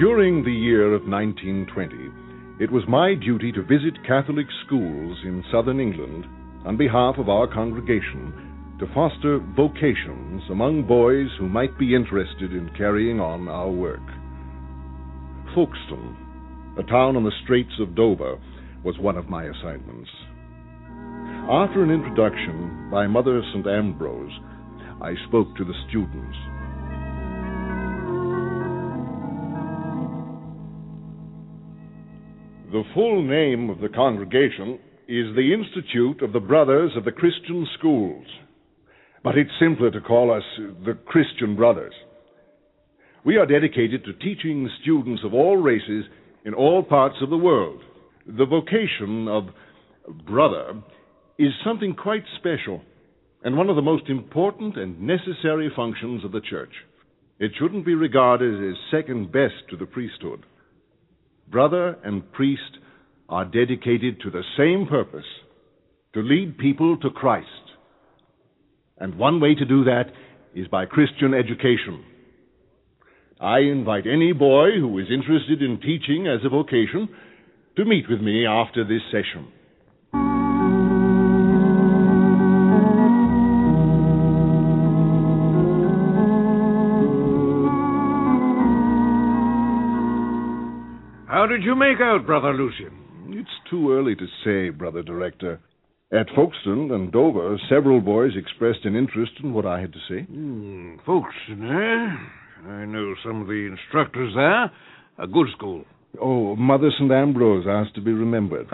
During 0.00 0.42
the 0.42 0.50
year 0.50 0.94
of 0.94 1.02
1920, 1.06 2.08
it 2.58 2.72
was 2.72 2.88
my 2.88 3.14
duty 3.14 3.52
to 3.52 3.60
visit 3.60 4.02
Catholic 4.08 4.46
schools 4.64 5.18
in 5.24 5.44
southern 5.52 5.78
England 5.78 6.24
on 6.64 6.78
behalf 6.78 7.16
of 7.18 7.28
our 7.28 7.46
congregation 7.46 8.32
to 8.80 8.86
foster 8.94 9.40
vocations 9.54 10.40
among 10.50 10.88
boys 10.88 11.28
who 11.38 11.50
might 11.50 11.78
be 11.78 11.94
interested 11.94 12.54
in 12.54 12.70
carrying 12.78 13.20
on 13.20 13.46
our 13.46 13.68
work. 13.68 14.00
Folkestone, 15.54 16.16
a 16.78 16.82
town 16.84 17.14
on 17.14 17.24
the 17.24 17.36
Straits 17.44 17.76
of 17.78 17.94
Dover, 17.94 18.40
was 18.82 18.96
one 18.96 19.18
of 19.18 19.28
my 19.28 19.44
assignments. 19.44 20.08
After 21.44 21.84
an 21.84 21.90
introduction 21.90 22.88
by 22.90 23.06
Mother 23.06 23.42
St. 23.52 23.66
Ambrose, 23.66 24.32
I 25.02 25.12
spoke 25.28 25.54
to 25.56 25.64
the 25.66 25.76
students. 25.90 26.38
The 32.70 32.84
full 32.94 33.24
name 33.24 33.68
of 33.68 33.80
the 33.80 33.88
congregation 33.88 34.78
is 35.08 35.34
the 35.34 35.52
Institute 35.52 36.22
of 36.22 36.32
the 36.32 36.38
Brothers 36.38 36.92
of 36.96 37.04
the 37.04 37.10
Christian 37.10 37.66
Schools, 37.76 38.24
but 39.24 39.36
it's 39.36 39.50
simpler 39.58 39.90
to 39.90 40.00
call 40.00 40.32
us 40.32 40.44
the 40.84 40.96
Christian 41.04 41.56
Brothers. 41.56 41.94
We 43.24 43.38
are 43.38 43.46
dedicated 43.46 44.04
to 44.04 44.12
teaching 44.12 44.70
students 44.82 45.22
of 45.24 45.34
all 45.34 45.56
races 45.56 46.04
in 46.44 46.54
all 46.54 46.84
parts 46.84 47.16
of 47.20 47.30
the 47.30 47.36
world. 47.36 47.80
The 48.24 48.46
vocation 48.46 49.26
of 49.26 49.48
brother 50.24 50.80
is 51.40 51.50
something 51.64 51.96
quite 51.96 52.22
special 52.38 52.82
and 53.42 53.56
one 53.56 53.68
of 53.68 53.74
the 53.74 53.82
most 53.82 54.08
important 54.08 54.76
and 54.76 55.00
necessary 55.00 55.72
functions 55.74 56.24
of 56.24 56.30
the 56.30 56.40
church. 56.48 56.72
It 57.40 57.50
shouldn't 57.58 57.84
be 57.84 57.94
regarded 57.94 58.70
as 58.70 58.76
second 58.92 59.32
best 59.32 59.54
to 59.70 59.76
the 59.76 59.86
priesthood. 59.86 60.44
Brother 61.50 61.98
and 62.04 62.32
priest 62.32 62.78
are 63.28 63.44
dedicated 63.44 64.20
to 64.20 64.30
the 64.30 64.42
same 64.56 64.86
purpose 64.88 65.24
to 66.14 66.22
lead 66.22 66.58
people 66.58 66.96
to 66.98 67.10
Christ. 67.10 67.46
And 68.98 69.16
one 69.16 69.40
way 69.40 69.54
to 69.54 69.64
do 69.64 69.84
that 69.84 70.06
is 70.54 70.68
by 70.68 70.86
Christian 70.86 71.34
education. 71.34 72.04
I 73.40 73.60
invite 73.60 74.06
any 74.06 74.32
boy 74.32 74.78
who 74.78 74.98
is 74.98 75.06
interested 75.10 75.62
in 75.62 75.80
teaching 75.80 76.26
as 76.26 76.44
a 76.44 76.50
vocation 76.50 77.08
to 77.76 77.84
meet 77.84 78.04
with 78.08 78.20
me 78.20 78.46
after 78.46 78.84
this 78.84 79.02
session. 79.10 79.48
Did 91.60 91.66
you 91.66 91.74
make 91.74 92.00
out, 92.00 92.24
Brother 92.24 92.54
Lucian? 92.54 93.36
It's 93.38 93.68
too 93.68 93.92
early 93.92 94.14
to 94.14 94.26
say, 94.42 94.70
Brother 94.70 95.02
Director. 95.02 95.60
At 96.10 96.30
Folkestone 96.34 96.90
and 96.90 97.12
Dover, 97.12 97.60
several 97.68 98.00
boys 98.00 98.32
expressed 98.34 98.86
an 98.86 98.96
interest 98.96 99.32
in 99.44 99.52
what 99.52 99.66
I 99.66 99.78
had 99.78 99.92
to 99.92 99.98
say. 100.08 100.22
Hmm, 100.22 100.94
Folkestone, 101.04 101.66
eh? 101.66 102.66
I 102.66 102.86
know 102.86 103.14
some 103.22 103.42
of 103.42 103.46
the 103.46 103.68
instructors 103.70 104.32
there. 104.34 104.72
A 105.22 105.26
good 105.30 105.48
school. 105.54 105.84
Oh, 106.18 106.56
Mother 106.56 106.90
St. 106.98 107.12
Ambrose 107.12 107.66
asked 107.68 107.94
to 107.96 108.00
be 108.00 108.12
remembered. 108.12 108.66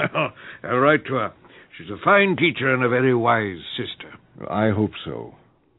I'll 0.63 0.79
write 0.79 1.05
to 1.07 1.15
her. 1.15 1.33
She's 1.77 1.91
a 1.91 1.99
fine 2.05 2.37
teacher 2.37 2.73
and 2.73 2.85
a 2.85 2.89
very 2.89 3.17
wise 3.17 3.65
sister. 3.77 4.15
I 4.49 4.71
hope 4.71 4.93
so. 5.05 5.35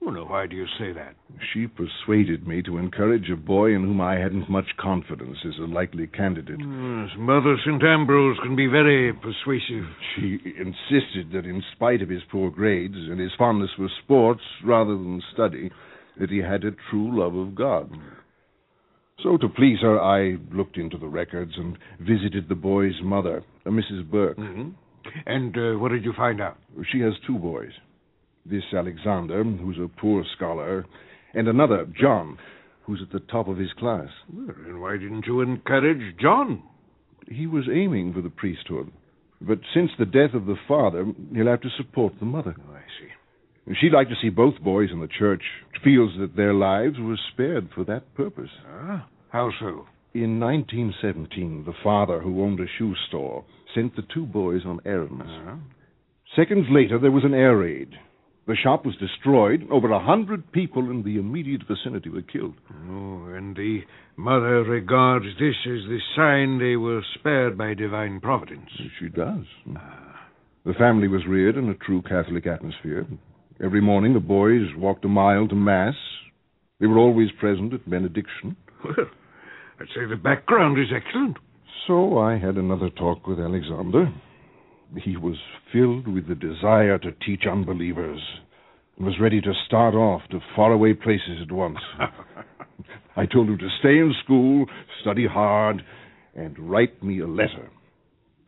Oh, 0.07 0.09
now, 0.09 0.23
why 0.25 0.47
do 0.47 0.56
you 0.56 0.66
say 0.79 0.94
that? 0.94 1.16
She 1.51 1.68
persuaded 1.68 2.47
me 2.47 2.62
to 2.62 2.78
encourage 2.78 3.29
a 3.29 3.35
boy 3.35 3.75
in 3.75 3.81
whom 3.84 4.00
I 4.00 4.16
hadn't 4.16 4.50
much 4.50 4.68
confidence 4.79 5.38
as 5.45 5.57
a 5.59 5.68
likely 5.68 6.07
candidate. 6.07 6.59
Yes, 6.59 7.09
Mother 7.18 7.57
St. 7.66 7.84
Ambrose 7.84 8.38
can 8.41 8.56
be 8.56 8.68
very 8.68 9.12
persuasive. 9.12 9.84
She 10.16 10.40
insisted 10.57 11.34
that 11.34 11.44
in 11.44 11.62
spite 11.75 12.01
of 12.01 12.07
his 12.07 12.22
poor 12.31 12.50
grades 12.50 12.95
and 12.95 13.19
his 13.19 13.31
fondness 13.38 13.72
for 13.75 13.90
sports 14.01 14.40
rather 14.63 14.94
than 14.94 15.21
study, 15.33 15.71
that 16.18 16.30
he 16.30 16.38
had 16.38 16.63
a 16.63 16.71
true 16.89 17.19
love 17.19 17.36
of 17.36 17.53
God. 17.53 17.92
So, 19.24 19.36
to 19.36 19.50
please 19.50 19.80
her, 19.81 20.00
I 20.00 20.38
looked 20.56 20.77
into 20.77 20.98
the 20.98 21.07
records 21.07 21.51
and 21.57 21.77
visited 22.00 22.48
the 22.48 22.56
boy's 22.56 22.95
mother, 23.03 23.44
a 23.65 23.71
Mrs. 23.71 24.10
Burke. 24.10 24.38
Mm-hmm. 24.38 24.69
And 25.25 25.57
uh, 25.57 25.80
what 25.80 25.92
did 25.92 26.06
you 26.06 26.13
find 26.15 26.39
out? 26.39 26.57
She 26.94 27.01
has 27.01 27.13
two 27.25 27.38
boys. 27.38 27.71
This 28.49 28.63
Alexander, 28.73 29.44
who's 29.44 29.77
a 29.77 29.88
poor 29.88 30.23
scholar, 30.35 30.85
and 31.33 31.47
another, 31.47 31.85
John, 31.99 32.38
who's 32.85 33.01
at 33.01 33.11
the 33.11 33.25
top 33.31 33.47
of 33.47 33.57
his 33.57 33.73
class. 33.77 34.07
Well, 34.31 34.55
and 34.65 34.81
why 34.81 34.94
didn't 34.94 35.25
you 35.27 35.41
encourage 35.41 36.17
John? 36.21 36.63
He 37.29 37.45
was 37.45 37.65
aiming 37.71 38.13
for 38.13 38.21
the 38.21 38.29
priesthood. 38.29 38.91
But 39.41 39.59
since 39.73 39.91
the 39.99 40.05
death 40.05 40.33
of 40.33 40.45
the 40.45 40.55
father, 40.67 41.05
he'll 41.33 41.47
have 41.47 41.61
to 41.61 41.69
support 41.77 42.13
the 42.19 42.25
mother. 42.25 42.55
Oh, 42.57 42.73
I 42.73 42.81
see. 42.99 43.75
She'd 43.79 43.94
like 43.94 44.07
to 44.07 44.15
see 44.21 44.29
both 44.29 44.59
boys 44.63 44.89
in 44.91 45.01
the 45.01 45.09
church. 45.19 45.43
Feels 45.83 46.11
that 46.19 46.35
their 46.35 46.53
lives 46.53 46.95
were 47.00 47.17
spared 47.33 47.69
for 47.75 47.83
that 47.83 48.15
purpose. 48.15 48.50
Ah, 48.65 49.07
how 49.29 49.51
so? 49.59 49.85
In 50.13 50.39
1917, 50.39 51.65
the 51.65 51.73
father, 51.83 52.21
who 52.21 52.41
owned 52.41 52.59
a 52.59 52.65
shoe 52.77 52.95
store, 53.09 53.43
sent 53.75 53.95
the 53.95 54.03
two 54.13 54.25
boys 54.25 54.61
on 54.65 54.79
errands. 54.85 55.21
Uh-huh. 55.25 55.55
Seconds 56.35 56.65
later, 56.71 56.97
there 56.97 57.11
was 57.11 57.25
an 57.25 57.33
air 57.33 57.57
raid. 57.57 57.89
The 58.47 58.55
shop 58.55 58.85
was 58.85 58.95
destroyed. 58.95 59.67
Over 59.69 59.91
a 59.91 59.99
hundred 60.03 60.51
people 60.53 60.89
in 60.89 61.03
the 61.03 61.17
immediate 61.17 61.63
vicinity 61.67 62.09
were 62.09 62.21
killed. 62.21 62.55
Oh, 62.89 63.25
and 63.35 63.55
the 63.57 63.81
mother 64.15 64.63
regards 64.63 65.25
this 65.38 65.55
as 65.65 65.83
the 65.88 65.99
sign 66.15 66.57
they 66.57 66.77
were 66.77 67.01
spared 67.19 67.57
by 67.57 67.73
divine 67.73 68.21
providence. 68.21 68.69
She 68.99 69.09
does. 69.09 69.44
The 70.65 70.73
family 70.73 71.09
was 71.09 71.27
reared 71.27 71.57
in 71.57 71.67
a 71.67 71.75
true 71.75 72.01
Catholic 72.01 72.47
atmosphere. 72.47 73.05
Every 73.61 73.81
morning 73.81 74.13
the 74.13 74.21
boys 74.21 74.67
walked 74.77 75.03
a 75.03 75.09
mile 75.09 75.47
to 75.50 75.55
Mass. 75.55 75.95
They 76.79 76.88
were 76.88 77.00
always 77.00 77.29
present 77.39 77.73
at 77.73 77.89
benediction. 77.89 78.55
Well, 78.83 79.07
I'd 79.79 79.88
say 79.88 80.05
the 80.09 80.15
background 80.15 80.79
is 80.79 80.88
excellent. 80.95 81.38
So 81.88 82.17
I 82.17 82.38
had 82.38 82.55
another 82.55 82.89
talk 82.91 83.27
with 83.27 83.39
Alexander. 83.39 84.13
He 84.95 85.18
was 85.18 85.36
filled 85.72 86.07
with 86.07 86.28
the 86.28 86.36
desire 86.36 86.98
to 87.00 87.12
teach 87.25 87.44
unbelievers 87.50 88.22
and 88.98 89.06
was 89.06 89.19
ready 89.19 89.42
to 89.42 89.54
start 89.66 89.94
off 89.94 90.22
to 90.31 90.39
faraway 90.56 90.94
places 90.94 91.39
at 91.42 91.51
once. 91.51 91.78
I 93.16 93.25
told 93.25 93.50
him 93.50 93.57
to 93.57 93.69
stay 93.80 93.98
in 93.98 94.13
school, 94.24 94.66
study 95.01 95.28
hard, 95.28 95.84
and 96.36 96.57
write 96.57 97.04
me 97.04 97.19
a 97.19 97.28
letter. 97.28 97.69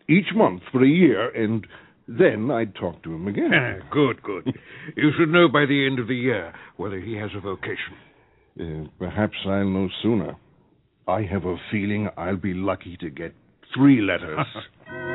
Each 0.08 0.28
month 0.36 0.62
for 0.72 0.84
a 0.84 0.88
year, 0.88 1.30
and 1.30 1.66
then 2.08 2.50
I'd 2.52 2.76
talk 2.76 3.04
to 3.04 3.14
him 3.14 3.28
again. 3.28 3.82
good, 3.92 4.22
good. 4.24 4.54
You 4.96 5.12
should 5.18 5.30
know 5.30 5.48
by 5.48 5.66
the 5.66 5.86
end 5.86 6.00
of 6.00 6.08
the 6.08 6.16
year 6.16 6.54
whether 6.78 7.00
he 7.00 7.16
has 7.18 7.30
a 7.36 7.42
vocation. 7.42 7.96
Uh, 8.60 8.90
perhaps 8.98 9.38
I'll 9.46 9.70
know 9.70 9.90
sooner. 10.02 10.36
I 11.08 11.24
have 11.24 11.46
a 11.46 11.58
feeling 11.72 12.10
I'll 12.18 12.38
be 12.38 12.54
lucky 12.54 12.98
to 13.02 13.10
get 13.10 13.34
three 13.76 14.02
letters. 14.02 14.46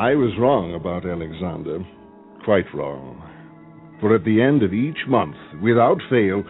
I 0.00 0.14
was 0.14 0.32
wrong 0.40 0.72
about 0.72 1.04
Alexander. 1.04 1.84
Quite 2.42 2.72
wrong. 2.72 3.20
For 4.00 4.16
at 4.16 4.24
the 4.24 4.40
end 4.40 4.62
of 4.62 4.72
each 4.72 4.96
month, 5.06 5.36
without 5.60 6.00
fail, 6.08 6.42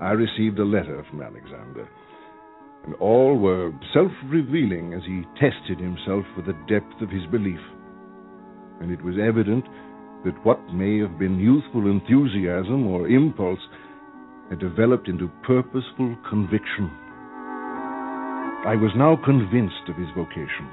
I 0.00 0.14
received 0.14 0.60
a 0.60 0.64
letter 0.64 1.02
from 1.10 1.20
Alexander. 1.20 1.90
And 2.86 2.94
all 3.02 3.34
were 3.34 3.74
self 3.92 4.12
revealing 4.30 4.94
as 4.94 5.02
he 5.02 5.26
tested 5.34 5.82
himself 5.82 6.22
for 6.38 6.46
the 6.46 6.54
depth 6.70 7.02
of 7.02 7.10
his 7.10 7.26
belief. 7.26 7.58
And 8.78 8.94
it 8.94 9.02
was 9.02 9.18
evident 9.18 9.66
that 10.22 10.38
what 10.46 10.62
may 10.70 11.02
have 11.02 11.18
been 11.18 11.42
youthful 11.42 11.90
enthusiasm 11.90 12.86
or 12.86 13.10
impulse 13.10 13.66
had 14.48 14.62
developed 14.62 15.08
into 15.08 15.26
purposeful 15.42 16.14
conviction. 16.30 16.86
I 18.62 18.78
was 18.78 18.94
now 18.94 19.18
convinced 19.26 19.90
of 19.90 19.98
his 19.98 20.14
vocation 20.14 20.70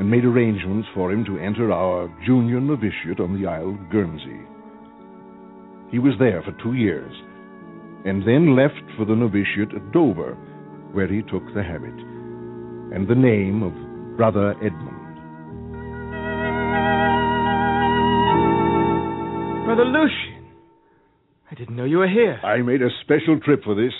and 0.00 0.10
made 0.10 0.24
arrangements 0.24 0.88
for 0.94 1.12
him 1.12 1.26
to 1.26 1.38
enter 1.38 1.70
our 1.70 2.08
junior 2.24 2.58
novitiate 2.58 3.20
on 3.20 3.38
the 3.38 3.46
Isle 3.46 3.74
of 3.74 3.90
Guernsey. 3.90 4.40
He 5.92 5.98
was 5.98 6.14
there 6.18 6.42
for 6.42 6.52
two 6.62 6.72
years, 6.72 7.12
and 8.06 8.26
then 8.26 8.56
left 8.56 8.80
for 8.96 9.04
the 9.04 9.14
novitiate 9.14 9.74
at 9.76 9.92
Dover, 9.92 10.32
where 10.92 11.06
he 11.06 11.20
took 11.20 11.44
the 11.54 11.62
habit 11.62 11.92
and 12.96 13.06
the 13.06 13.14
name 13.14 13.62
of 13.62 14.16
Brother 14.16 14.52
Edmund. 14.64 14.96
Brother 19.66 19.84
Lucian, 19.84 20.48
I 21.50 21.54
didn't 21.56 21.76
know 21.76 21.84
you 21.84 21.98
were 21.98 22.08
here. 22.08 22.40
I 22.42 22.62
made 22.62 22.80
a 22.80 22.88
special 23.02 23.38
trip 23.38 23.62
for 23.64 23.74
this. 23.74 23.92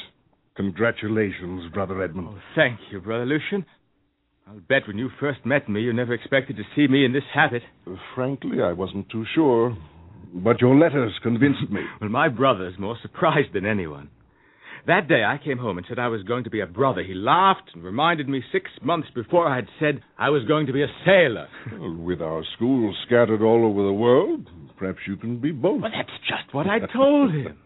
Congratulations, 0.56 1.70
Brother 1.74 2.02
Edmund. 2.02 2.28
Oh, 2.30 2.38
thank 2.56 2.80
you, 2.90 3.00
Brother 3.00 3.26
Lucian. 3.26 3.66
I'll 4.46 4.60
bet 4.68 4.86
when 4.86 4.98
you 4.98 5.10
first 5.20 5.44
met 5.44 5.68
me, 5.68 5.80
you 5.80 5.92
never 5.92 6.12
expected 6.14 6.56
to 6.56 6.62
see 6.74 6.88
me 6.88 7.04
in 7.04 7.12
this 7.12 7.22
habit. 7.32 7.62
Uh, 7.86 7.94
frankly, 8.14 8.62
I 8.62 8.72
wasn't 8.72 9.08
too 9.10 9.24
sure, 9.34 9.76
but 10.34 10.60
your 10.60 10.76
letters 10.76 11.12
convinced 11.22 11.70
me. 11.70 11.82
Well, 12.00 12.10
my 12.10 12.28
brother's 12.28 12.78
more 12.78 12.96
surprised 13.02 13.52
than 13.54 13.66
anyone. 13.66 14.10
That 14.86 15.08
day 15.08 15.22
I 15.24 15.38
came 15.42 15.58
home 15.58 15.76
and 15.76 15.86
said 15.88 15.98
I 15.98 16.08
was 16.08 16.22
going 16.22 16.44
to 16.44 16.50
be 16.50 16.60
a 16.60 16.66
brother. 16.66 17.02
He 17.02 17.12
laughed 17.14 17.70
and 17.74 17.84
reminded 17.84 18.28
me 18.28 18.42
six 18.50 18.70
months 18.82 19.08
before 19.14 19.46
I 19.46 19.56
had 19.56 19.66
said 19.78 20.00
I 20.18 20.30
was 20.30 20.44
going 20.46 20.66
to 20.66 20.72
be 20.72 20.82
a 20.82 20.86
sailor. 21.04 21.48
Well, 21.78 21.94
with 21.96 22.22
our 22.22 22.42
schools 22.56 22.96
scattered 23.06 23.42
all 23.42 23.64
over 23.66 23.82
the 23.82 23.92
world, 23.92 24.48
perhaps 24.78 25.00
you 25.06 25.16
can 25.16 25.38
be 25.38 25.52
both. 25.52 25.82
Well, 25.82 25.90
that's 25.94 26.08
just 26.26 26.54
what 26.54 26.66
I 26.66 26.78
told 26.92 27.32
him. 27.32 27.58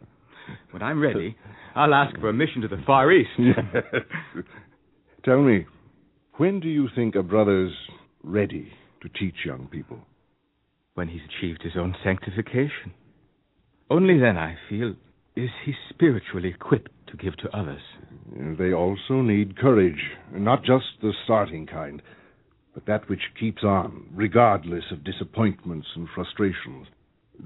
When 0.72 0.82
I'm 0.82 1.00
ready, 1.00 1.36
I'll 1.74 1.94
ask 1.94 2.18
for 2.18 2.28
a 2.28 2.32
mission 2.32 2.62
to 2.62 2.68
the 2.68 2.82
Far 2.84 3.10
East. 3.12 3.30
Tell 5.24 5.40
me, 5.40 5.64
when 6.36 6.58
do 6.58 6.68
you 6.68 6.88
think 6.94 7.14
a 7.14 7.22
brother's 7.22 7.72
ready 8.22 8.72
to 9.02 9.08
teach 9.08 9.44
young 9.44 9.68
people? 9.68 10.00
When 10.94 11.08
he's 11.08 11.20
achieved 11.38 11.62
his 11.62 11.76
own 11.76 11.94
sanctification. 12.02 12.92
Only 13.90 14.18
then, 14.18 14.36
I 14.36 14.56
feel, 14.68 14.94
is 15.36 15.50
he 15.64 15.74
spiritually 15.90 16.48
equipped 16.48 16.90
to 17.08 17.16
give 17.16 17.36
to 17.38 17.56
others. 17.56 17.82
They 18.58 18.72
also 18.72 19.22
need 19.22 19.58
courage, 19.58 20.00
not 20.32 20.64
just 20.64 20.86
the 21.02 21.12
starting 21.24 21.66
kind, 21.66 22.02
but 22.74 22.86
that 22.86 23.08
which 23.08 23.20
keeps 23.38 23.62
on, 23.62 24.08
regardless 24.12 24.84
of 24.90 25.04
disappointments 25.04 25.86
and 25.94 26.08
frustrations. 26.14 26.88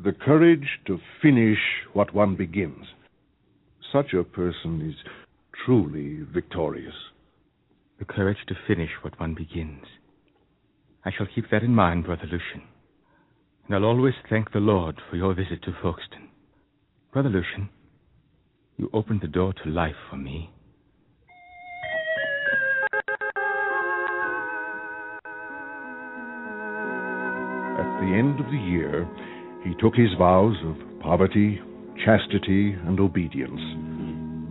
The 0.02 0.12
courage 0.12 0.80
to 0.86 0.98
finish 1.20 1.58
what 1.92 2.14
one 2.14 2.36
begins. 2.36 2.86
Such 3.92 4.12
a 4.12 4.24
person 4.24 4.80
is 4.88 4.96
truly 5.64 6.24
victorious. 6.32 6.94
The 7.98 8.04
courage 8.04 8.38
to 8.46 8.54
finish 8.66 8.90
what 9.02 9.18
one 9.18 9.34
begins. 9.34 9.84
I 11.04 11.10
shall 11.10 11.26
keep 11.34 11.50
that 11.50 11.64
in 11.64 11.74
mind, 11.74 12.04
Brother 12.04 12.24
Lucian. 12.24 12.62
And 13.66 13.74
I'll 13.74 13.84
always 13.84 14.14
thank 14.30 14.52
the 14.52 14.60
Lord 14.60 15.00
for 15.10 15.16
your 15.16 15.34
visit 15.34 15.62
to 15.64 15.76
Folkestone. 15.82 16.28
Brother 17.12 17.28
Lucian, 17.28 17.70
you 18.76 18.88
opened 18.92 19.20
the 19.20 19.28
door 19.28 19.52
to 19.64 19.70
life 19.70 19.96
for 20.08 20.16
me. 20.16 20.50
At 27.78 28.00
the 28.00 28.14
end 28.16 28.38
of 28.38 28.46
the 28.46 28.64
year, 28.70 29.08
he 29.64 29.74
took 29.80 29.96
his 29.96 30.14
vows 30.18 30.56
of 30.64 31.00
poverty, 31.00 31.60
chastity, 32.04 32.76
and 32.86 33.00
obedience, 33.00 33.60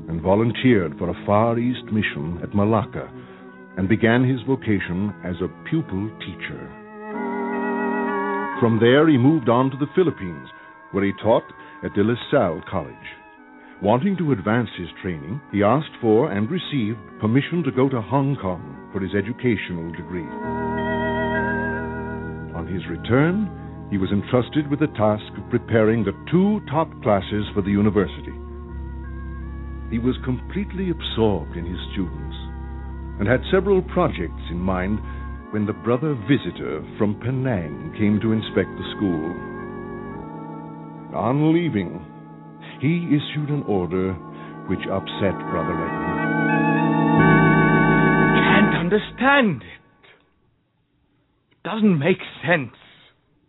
and 0.09 0.21
volunteered 0.21 0.97
for 0.97 1.09
a 1.09 1.25
Far 1.25 1.57
East 1.57 1.85
mission 1.85 2.39
at 2.43 2.53
Malacca, 2.53 3.09
and 3.77 3.87
began 3.87 4.27
his 4.27 4.41
vocation 4.41 5.13
as 5.23 5.35
a 5.39 5.69
pupil 5.69 6.09
teacher. 6.19 6.67
From 8.59 8.79
there, 8.81 9.07
he 9.07 9.17
moved 9.17 9.49
on 9.49 9.69
to 9.69 9.77
the 9.77 9.91
Philippines, 9.95 10.49
where 10.91 11.05
he 11.05 11.13
taught 11.21 11.45
at 11.85 11.93
De 11.93 12.03
La 12.03 12.15
Salle 12.31 12.61
College. 12.69 12.95
Wanting 13.83 14.17
to 14.17 14.31
advance 14.31 14.69
his 14.75 14.89
training, 15.03 15.39
he 15.51 15.61
asked 15.61 15.93
for 16.01 16.31
and 16.31 16.49
received 16.49 16.97
permission 17.21 17.61
to 17.63 17.71
go 17.71 17.87
to 17.87 18.01
Hong 18.01 18.35
Kong 18.41 18.89
for 18.91 18.99
his 18.99 19.13
educational 19.13 19.91
degree. 19.91 20.25
On 22.57 22.65
his 22.65 22.81
return, 22.89 23.45
he 23.91 23.99
was 23.99 24.09
entrusted 24.09 24.67
with 24.71 24.79
the 24.79 24.89
task 24.97 25.29
of 25.37 25.49
preparing 25.51 26.03
the 26.03 26.17
two 26.31 26.59
top 26.65 26.89
classes 27.03 27.45
for 27.53 27.61
the 27.61 27.69
university. 27.69 28.33
He 29.93 29.99
was 29.99 30.17
completely 30.25 30.89
absorbed 30.89 31.55
in 31.55 31.65
his 31.69 31.79
students 31.93 32.46
and 33.19 33.27
had 33.27 33.41
several 33.51 33.81
projects 33.81 34.43
in 34.49 34.59
mind 34.59 34.99
when 35.51 35.65
the 35.65 35.73
brother 35.73 36.13
visitor 36.29 36.83
from 36.97 37.19
Penang 37.19 37.93
came 37.97 38.19
to 38.21 38.31
inspect 38.31 38.69
the 38.77 38.91
school. 38.95 39.31
On 41.15 41.53
leaving, 41.53 42.03
he 42.81 43.07
issued 43.07 43.49
an 43.49 43.63
order 43.63 44.13
which 44.69 44.85
upset 44.91 45.33
Brother 45.49 45.73
Edmund. 45.73 46.37
Can't 48.43 48.75
understand 48.75 49.63
it. 49.63 49.81
Doesn't 51.63 51.97
make 51.97 52.19
sense. 52.45 52.75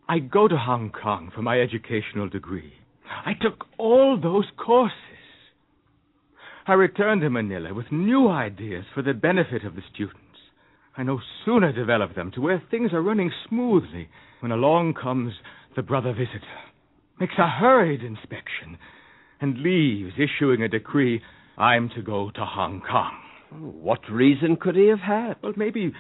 I 0.09 0.21
go 0.21 0.49
to 0.49 0.57
Hong 0.57 0.91
Kong 0.91 1.31
for 1.35 1.43
my 1.43 1.61
educational 1.61 2.29
degree. 2.29 2.73
I 3.27 3.33
took 3.41 3.67
all 3.77 4.19
those 4.21 4.47
courses. 4.57 4.95
I 6.69 6.75
returned 6.75 7.23
to 7.23 7.31
Manila 7.31 7.73
with 7.73 7.91
new 7.91 8.29
ideas 8.29 8.85
for 8.95 9.01
the 9.01 9.15
benefit 9.15 9.65
of 9.65 9.75
the 9.75 9.81
students. 9.95 10.19
I 10.99 11.03
no 11.03 11.19
sooner 11.43 11.73
develop 11.73 12.15
them 12.15 12.31
to 12.35 12.43
where 12.43 12.63
things 12.71 12.93
are 12.93 13.01
running 13.01 13.33
smoothly 13.49 14.11
when 14.41 14.53
along 14.53 14.93
comes 15.01 15.33
the 15.77 15.83
brother 15.83 16.13
visitor, 16.13 16.45
makes 17.19 17.39
a 17.39 17.49
hurried 17.49 18.03
inspection, 18.03 18.77
and 19.41 19.63
leaves 19.63 20.13
issuing 20.19 20.61
a 20.61 20.69
decree 20.69 21.23
I'm 21.57 21.89
to 21.97 22.03
go 22.03 22.31
to 22.35 22.45
Hong 22.45 22.83
Kong. 22.87 23.19
Oh, 23.51 23.71
what 23.81 24.01
reason 24.11 24.57
could 24.61 24.77
he 24.77 24.89
have 24.89 25.01
had? 25.01 25.37
Well, 25.43 25.55
maybe. 25.57 25.95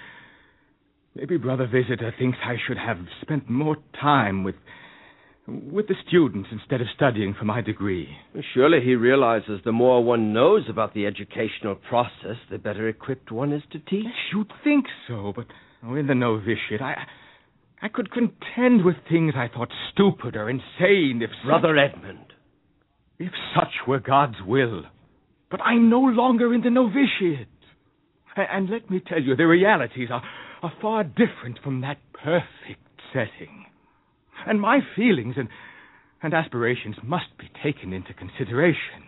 Maybe 1.14 1.38
Brother 1.38 1.66
Visitor 1.66 2.12
thinks 2.18 2.37
I 2.44 2.56
should 2.66 2.76
have 2.76 2.98
spent 3.22 3.48
more 3.48 3.78
time 3.98 4.44
with. 4.44 4.56
With 5.49 5.88
the 5.88 5.95
students 6.07 6.49
instead 6.52 6.81
of 6.81 6.87
studying 6.95 7.35
for 7.38 7.45
my 7.45 7.61
degree. 7.61 8.09
Surely 8.55 8.81
he 8.85 8.95
realizes 8.95 9.61
the 9.64 9.73
more 9.73 10.05
one 10.05 10.33
knows 10.33 10.64
about 10.69 10.93
the 10.93 11.07
educational 11.07 11.75
process, 11.75 12.37
the 12.50 12.59
better 12.59 12.88
equipped 12.88 13.33
one 13.33 13.52
is 13.52 13.62
to 13.73 13.78
teach. 13.78 14.07
You'd 14.33 14.52
think 14.62 14.85
so, 15.07 15.33
but 15.35 15.47
oh, 15.85 15.95
in 15.95 16.07
the 16.07 16.14
novitiate, 16.14 16.83
I, 16.83 16.97
I 17.81 17.88
could 17.88 18.11
contend 18.11 18.85
with 18.85 18.97
things 19.09 19.35
I 19.37 19.49
thought 19.49 19.71
stupid 19.93 20.37
or 20.37 20.50
insane 20.50 21.23
if. 21.23 21.31
Brother 21.47 21.76
Edmund. 21.76 22.33
If 23.19 23.33
such 23.55 23.87
were 23.87 24.00
God's 24.00 24.37
will. 24.47 24.83
But 25.50 25.62
I'm 25.62 25.88
no 25.88 26.00
longer 26.00 26.52
in 26.52 26.61
the 26.61 26.71
novitiate. 26.71 27.49
And 28.37 28.71
let 28.71 28.88
me 28.90 29.00
tell 29.05 29.21
you, 29.21 29.35
the 29.35 29.47
realities 29.47 30.11
are, 30.12 30.23
are 30.62 30.73
far 30.81 31.05
different 31.05 31.59
from 31.64 31.81
that 31.81 31.97
perfect 32.12 32.85
setting. 33.12 33.64
And 34.47 34.61
my 34.61 34.80
feelings 34.97 35.35
and, 35.37 35.49
and 36.23 36.35
aspirations 36.35 36.97
must 37.02 37.26
be 37.38 37.50
taken 37.62 37.92
into 37.92 38.12
consideration. 38.14 39.04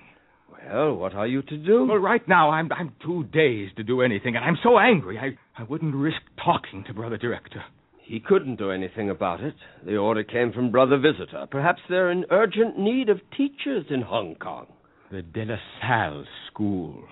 Well, 0.68 0.94
what 0.94 1.14
are 1.14 1.26
you 1.26 1.42
to 1.42 1.56
do? 1.56 1.86
Well, 1.86 1.98
right 1.98 2.26
now 2.28 2.50
I'm 2.50 2.70
I'm 2.72 2.92
too 3.02 3.24
dazed 3.32 3.76
to 3.76 3.82
do 3.82 4.02
anything, 4.02 4.36
and 4.36 4.44
I'm 4.44 4.58
so 4.62 4.78
angry 4.78 5.18
I, 5.18 5.38
I 5.60 5.64
wouldn't 5.64 5.94
risk 5.94 6.20
talking 6.44 6.84
to 6.86 6.94
Brother 6.94 7.16
Director. 7.16 7.64
He 8.02 8.20
couldn't 8.20 8.56
do 8.56 8.70
anything 8.70 9.08
about 9.08 9.40
it. 9.40 9.54
The 9.86 9.96
order 9.96 10.24
came 10.24 10.52
from 10.52 10.72
Brother 10.72 10.98
Visitor. 10.98 11.46
Perhaps 11.50 11.80
they're 11.88 12.10
in 12.10 12.24
urgent 12.30 12.78
need 12.78 13.08
of 13.08 13.20
teachers 13.36 13.86
in 13.88 14.02
Hong 14.02 14.34
Kong. 14.34 14.66
The 15.10 15.22
De 15.22 15.44
La 15.44 15.56
Salle 15.80 16.24
School. 16.48 17.04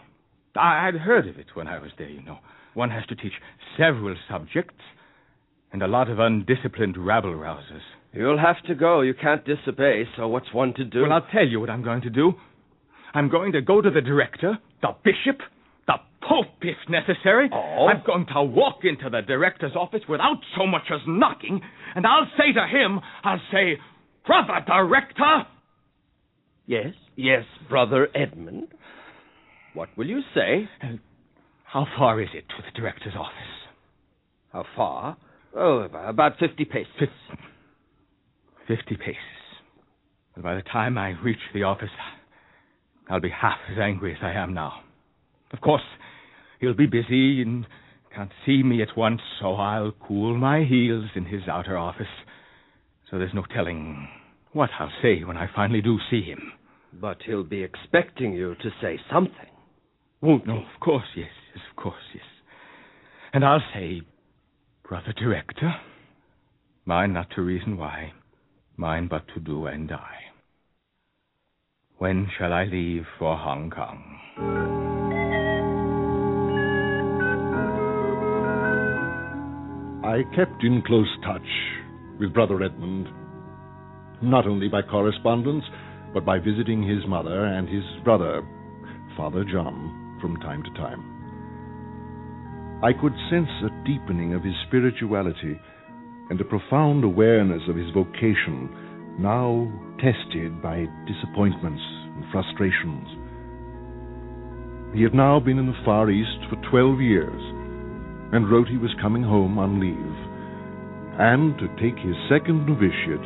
I, 0.56 0.88
I'd 0.88 0.96
heard 0.96 1.28
of 1.28 1.38
it 1.38 1.46
when 1.54 1.68
I 1.68 1.78
was 1.78 1.92
there, 1.98 2.08
you 2.08 2.22
know. 2.22 2.38
One 2.74 2.90
has 2.90 3.06
to 3.06 3.16
teach 3.16 3.32
several 3.76 4.16
subjects 4.28 4.82
and 5.72 5.82
a 5.82 5.88
lot 5.88 6.10
of 6.10 6.18
undisciplined 6.18 6.96
rabble 6.96 7.34
rousers. 7.34 7.82
You'll 8.12 8.38
have 8.38 8.62
to 8.66 8.74
go. 8.74 9.02
You 9.02 9.14
can't 9.14 9.44
disobey, 9.44 10.04
so 10.16 10.28
what's 10.28 10.52
one 10.52 10.74
to 10.74 10.84
do? 10.84 11.02
Well, 11.02 11.12
I'll 11.12 11.26
tell 11.32 11.46
you 11.46 11.60
what 11.60 11.70
I'm 11.70 11.84
going 11.84 12.02
to 12.02 12.10
do. 12.10 12.32
I'm 13.14 13.28
going 13.28 13.52
to 13.52 13.60
go 13.60 13.80
to 13.80 13.90
the 13.90 14.00
director, 14.00 14.58
the 14.82 14.88
bishop, 15.04 15.40
the 15.86 15.94
pope, 16.22 16.46
if 16.62 16.76
necessary. 16.88 17.50
Oh? 17.52 17.86
I'm 17.86 18.02
going 18.06 18.26
to 18.34 18.42
walk 18.42 18.80
into 18.84 19.08
the 19.10 19.22
director's 19.22 19.76
office 19.76 20.02
without 20.08 20.38
so 20.56 20.66
much 20.66 20.84
as 20.92 21.00
knocking, 21.06 21.60
and 21.94 22.06
I'll 22.06 22.30
say 22.36 22.52
to 22.52 22.66
him, 22.66 23.00
I'll 23.24 23.40
say, 23.52 23.78
Brother 24.26 24.64
Director! 24.66 25.46
Yes, 26.66 26.92
yes, 27.16 27.44
Brother 27.68 28.08
Edmund. 28.14 28.68
What 29.74 29.88
will 29.96 30.06
you 30.06 30.20
say? 30.34 30.68
How 31.64 31.86
far 31.96 32.20
is 32.20 32.28
it 32.34 32.44
to 32.48 32.62
the 32.62 32.78
director's 32.78 33.14
office? 33.18 33.32
How 34.52 34.64
far? 34.76 35.16
Oh, 35.56 35.78
about 35.78 36.38
50 36.38 36.64
paces. 36.66 37.08
Fif- 38.68 38.78
Fifty 38.78 38.96
paces. 38.96 39.16
And 40.34 40.44
by 40.44 40.54
the 40.54 40.62
time 40.62 40.96
I 40.98 41.10
reach 41.24 41.38
the 41.52 41.64
office, 41.64 41.88
I'll 43.10 43.20
be 43.20 43.30
half 43.30 43.58
as 43.72 43.78
angry 43.78 44.12
as 44.12 44.18
I 44.22 44.32
am 44.32 44.54
now. 44.54 44.82
Of 45.52 45.60
course, 45.60 45.82
he'll 46.60 46.74
be 46.74 46.86
busy 46.86 47.42
and 47.42 47.66
can't 48.14 48.30
see 48.46 48.62
me 48.62 48.82
at 48.82 48.96
once, 48.96 49.20
so 49.40 49.54
I'll 49.54 49.92
cool 50.06 50.36
my 50.36 50.64
heels 50.64 51.06
in 51.16 51.24
his 51.24 51.42
outer 51.48 51.76
office. 51.76 52.06
So 53.10 53.18
there's 53.18 53.34
no 53.34 53.44
telling 53.54 54.08
what 54.52 54.70
I'll 54.78 54.92
say 55.02 55.24
when 55.24 55.36
I 55.36 55.48
finally 55.54 55.80
do 55.80 55.98
see 56.10 56.22
him. 56.22 56.52
But 56.92 57.18
he'll 57.24 57.44
be 57.44 57.62
expecting 57.62 58.32
you 58.32 58.54
to 58.62 58.70
say 58.80 58.98
something. 59.12 59.32
Won't 60.20 60.46
no, 60.46 60.58
of 60.58 60.80
course, 60.80 61.04
yes, 61.16 61.28
yes, 61.54 61.64
of 61.70 61.76
course, 61.82 62.02
yes. 62.14 62.24
And 63.32 63.44
I'll 63.44 63.62
say, 63.74 64.02
Brother 64.88 65.12
Director, 65.16 65.74
mind 66.86 67.14
not 67.14 67.28
to 67.36 67.42
reason 67.42 67.76
why, 67.76 68.12
mine 68.78 69.08
but 69.10 69.26
to 69.34 69.40
do 69.40 69.66
and 69.66 69.88
die. 69.88 70.20
When 71.98 72.28
shall 72.38 72.52
I 72.52 72.64
leave 72.64 73.04
for 73.18 73.36
Hong 73.36 73.70
Kong? 73.70 74.14
I 80.04 80.22
kept 80.36 80.62
in 80.62 80.80
close 80.86 81.08
touch 81.24 81.42
with 82.20 82.32
Brother 82.32 82.62
Edmund, 82.62 83.08
not 84.22 84.46
only 84.46 84.68
by 84.68 84.82
correspondence, 84.82 85.64
but 86.14 86.24
by 86.24 86.38
visiting 86.38 86.82
his 86.82 87.04
mother 87.08 87.46
and 87.46 87.68
his 87.68 87.82
brother, 88.04 88.46
Father 89.16 89.44
John, 89.44 90.18
from 90.20 90.36
time 90.36 90.62
to 90.62 90.70
time. 90.70 91.02
I 92.82 92.92
could 92.92 93.12
sense 93.28 93.50
a 93.64 93.84
deepening 93.84 94.34
of 94.34 94.44
his 94.44 94.54
spirituality 94.68 95.58
and 96.30 96.40
a 96.40 96.44
profound 96.44 97.04
awareness 97.04 97.62
of 97.68 97.76
his 97.76 97.90
vocation, 97.94 98.68
now 99.18 99.66
tested 99.98 100.62
by 100.62 100.86
disappointments 101.06 101.82
and 101.82 102.24
frustrations. 102.30 103.08
He 104.94 105.02
had 105.02 105.14
now 105.14 105.40
been 105.40 105.58
in 105.58 105.66
the 105.66 105.82
Far 105.84 106.10
East 106.10 106.38
for 106.48 106.56
12 106.70 107.00
years 107.00 107.42
and 108.32 108.50
wrote 108.50 108.68
he 108.68 108.78
was 108.78 108.94
coming 109.00 109.22
home 109.22 109.58
on 109.58 109.80
leave 109.80 110.28
and 111.20 111.58
to 111.58 111.66
take 111.82 111.98
his 111.98 112.14
second 112.30 112.66
novitiate 112.66 113.24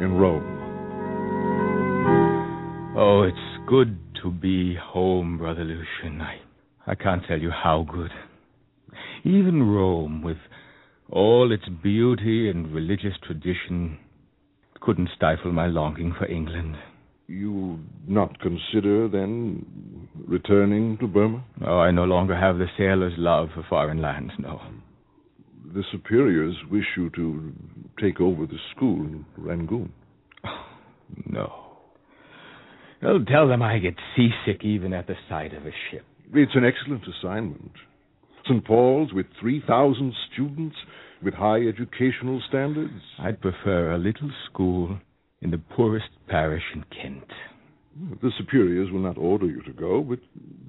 in 0.00 0.12
Rome. 0.12 0.58
Oh, 2.96 3.22
it's 3.22 3.68
good 3.68 3.98
to 4.22 4.30
be 4.30 4.76
home, 4.76 5.38
Brother 5.38 5.64
Lucian. 5.64 6.20
I, 6.20 6.40
I 6.86 6.94
can't 6.94 7.22
tell 7.26 7.38
you 7.38 7.50
how 7.50 7.86
good. 7.90 8.10
Even 9.24 9.62
Rome, 9.62 10.22
with 10.22 10.36
all 11.10 11.52
its 11.52 11.68
beauty 11.82 12.48
and 12.48 12.72
religious 12.72 13.14
tradition, 13.26 13.98
couldn't 14.80 15.10
stifle 15.16 15.52
my 15.52 15.66
longing 15.66 16.14
for 16.18 16.26
England. 16.26 16.76
You 17.26 17.78
not 18.08 18.40
consider, 18.40 19.08
then, 19.08 20.08
returning 20.26 20.98
to 20.98 21.06
Burma? 21.06 21.44
Oh, 21.64 21.78
I 21.78 21.90
no 21.90 22.04
longer 22.04 22.36
have 22.36 22.58
the 22.58 22.66
sailor's 22.76 23.14
love 23.16 23.48
for 23.54 23.64
foreign 23.68 24.00
lands, 24.00 24.32
no. 24.38 24.60
The 25.72 25.84
superiors 25.92 26.56
wish 26.70 26.86
you 26.96 27.10
to 27.10 27.52
take 28.00 28.20
over 28.20 28.46
the 28.46 28.58
school 28.74 29.00
in 29.00 29.24
Rangoon. 29.36 29.92
No. 31.26 31.52
Well, 33.02 33.18
tell 33.26 33.48
them 33.48 33.62
I 33.62 33.78
get 33.78 33.94
seasick 34.14 34.64
even 34.64 34.92
at 34.92 35.08
the 35.08 35.16
sight 35.28 35.52
of 35.54 35.66
a 35.66 35.72
ship. 35.90 36.04
It's 36.32 36.54
an 36.54 36.64
excellent 36.64 37.02
assignment. 37.08 37.72
St. 38.50 38.64
Paul's 38.64 39.12
with 39.12 39.26
3,000 39.40 40.12
students 40.32 40.76
with 41.22 41.34
high 41.34 41.60
educational 41.60 42.42
standards. 42.48 43.00
I'd 43.18 43.40
prefer 43.40 43.92
a 43.92 43.98
little 43.98 44.30
school 44.50 44.98
in 45.40 45.50
the 45.52 45.58
poorest 45.58 46.08
parish 46.28 46.64
in 46.74 46.84
Kent. 46.90 47.24
The 48.22 48.32
superiors 48.36 48.90
will 48.90 49.00
not 49.02 49.18
order 49.18 49.46
you 49.46 49.62
to 49.62 49.72
go, 49.72 50.02
but 50.02 50.18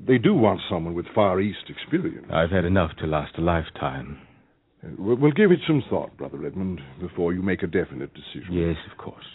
they 0.08 0.18
do 0.18 0.34
want 0.34 0.60
someone 0.70 0.94
with 0.94 1.06
Far 1.16 1.40
East 1.42 1.70
experience. 1.70 2.28
I've 2.32 2.52
had 2.52 2.66
enough 2.66 2.92
to 3.00 3.08
last 3.08 3.34
a 3.38 3.42
lifetime. 3.42 4.20
Uh, 4.84 4.90
We'll 4.98 5.16
we'll 5.16 5.32
give 5.32 5.52
it 5.52 5.60
some 5.68 5.84
thought, 5.90 6.18
Brother 6.18 6.46
Edmund, 6.46 6.82
before 7.00 7.34
you 7.34 7.42
make 7.44 7.62
a 7.64 7.68
definite 7.68 8.12
decision. 8.14 8.52
Yes, 8.54 8.78
of 8.92 8.98
course. 8.98 9.26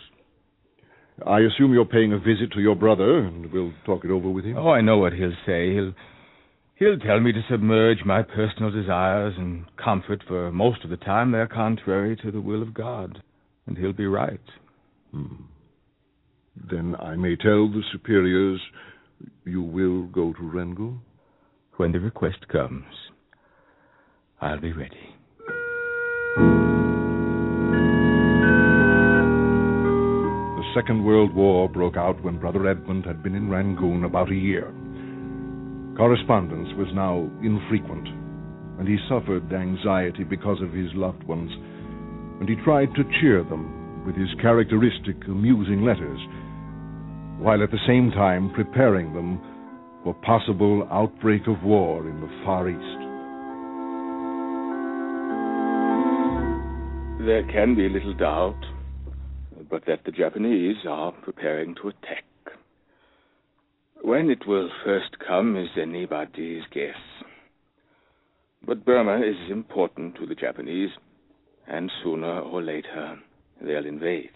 I 1.25 1.39
assume 1.41 1.73
you're 1.73 1.85
paying 1.85 2.13
a 2.13 2.19
visit 2.19 2.53
to 2.55 2.61
your 2.61 2.75
brother, 2.75 3.19
and 3.21 3.51
we'll 3.53 3.73
talk 3.87 4.05
it 4.05 4.11
over 4.11 4.29
with 4.29 4.45
him. 4.45 4.57
Oh, 4.59 4.71
I 4.71 4.81
know 4.83 4.99
what 4.99 5.13
he'll 5.15 5.33
say. 5.47 5.73
He'll 5.73 5.95
he'll 6.77 6.99
tell 6.99 7.21
me 7.21 7.33
to 7.33 7.43
submerge 7.51 8.05
my 8.05 8.23
personal 8.23 8.71
desires 8.71 9.35
and 9.37 9.65
comfort 9.77 10.23
for 10.27 10.53
most 10.53 10.85
of 10.85 10.91
the 10.91 10.97
time 10.97 11.33
they're 11.33 11.47
contrary 11.47 12.17
to 12.17 12.31
the 12.31 12.41
will 12.41 12.63
of 12.63 12.75
God. 12.75 13.23
And 13.67 13.77
he'll 13.77 13.93
be 13.93 14.07
right. 14.07 14.41
Hmm. 15.11 15.35
Then 16.71 16.95
I 16.97 17.17
may 17.17 17.37
tell 17.37 17.69
the 17.69 17.83
superiors 17.93 18.61
you 19.45 19.63
will 19.63 20.07
go 20.07 20.33
to 20.33 20.43
Rangoon? 20.43 21.01
When 21.77 21.93
the 21.93 22.01
request 22.01 22.49
comes, 22.49 22.85
I'll 24.41 24.61
be 24.61 24.73
ready. 24.73 24.97
The 30.57 30.73
Second 30.75 31.05
World 31.05 31.35
War 31.35 31.69
broke 31.69 31.97
out 31.97 32.23
when 32.23 32.39
Brother 32.39 32.67
Edmund 32.69 33.05
had 33.05 33.23
been 33.23 33.35
in 33.35 33.51
Rangoon 33.51 34.05
about 34.05 34.31
a 34.31 34.35
year. 34.35 34.73
Correspondence 35.97 36.69
was 36.77 36.89
now 36.93 37.25
infrequent, 37.43 38.07
and 38.79 38.87
he 38.87 38.99
suffered 39.09 39.51
anxiety 39.51 40.25
because 40.25 40.61
of 40.61 40.73
his 40.73 40.93
loved 40.95 41.25
ones, 41.25 41.51
and 42.39 42.49
he 42.49 42.57
tried 42.65 42.95
to 42.95 43.11
cheer 43.19 43.43
them 43.43 44.05
with 44.05 44.15
his 44.15 44.29
characteristic 44.43 45.17
amusing 45.27 45.85
letters, 45.85 46.21
while 47.41 47.63
at 47.63 47.71
the 47.71 47.87
same 47.87 48.11
time 48.11 48.53
preparing 48.53 49.15
them 49.15 49.41
for 50.05 50.13
possible 50.21 50.87
outbreak 50.91 51.47
of 51.47 51.63
war 51.63 52.07
in 52.07 52.21
the 52.21 52.29
Far 52.45 52.69
East. 52.69 53.01
There 57.27 57.45
can 57.51 57.75
be 57.75 57.89
little 57.89 58.15
doubt 58.15 58.63
but 59.71 59.85
that 59.87 60.05
the 60.05 60.13
Japanese 60.13 60.77
are 60.87 61.13
preparing 61.13 61.75
to 61.77 61.89
attack. 61.89 62.25
When 64.03 64.31
it 64.31 64.47
will 64.47 64.71
first 64.85 65.19
come 65.27 65.57
is 65.57 65.71
anybody's 65.81 66.63
guess. 66.73 66.97
But 68.65 68.85
Burma 68.85 69.19
is 69.19 69.51
important 69.51 70.17
to 70.17 70.27
the 70.27 70.35
Japanese, 70.35 70.91
and 71.67 71.91
sooner 72.03 72.41
or 72.41 72.63
later 72.63 73.19
they'll 73.61 73.87
invade. 73.87 74.31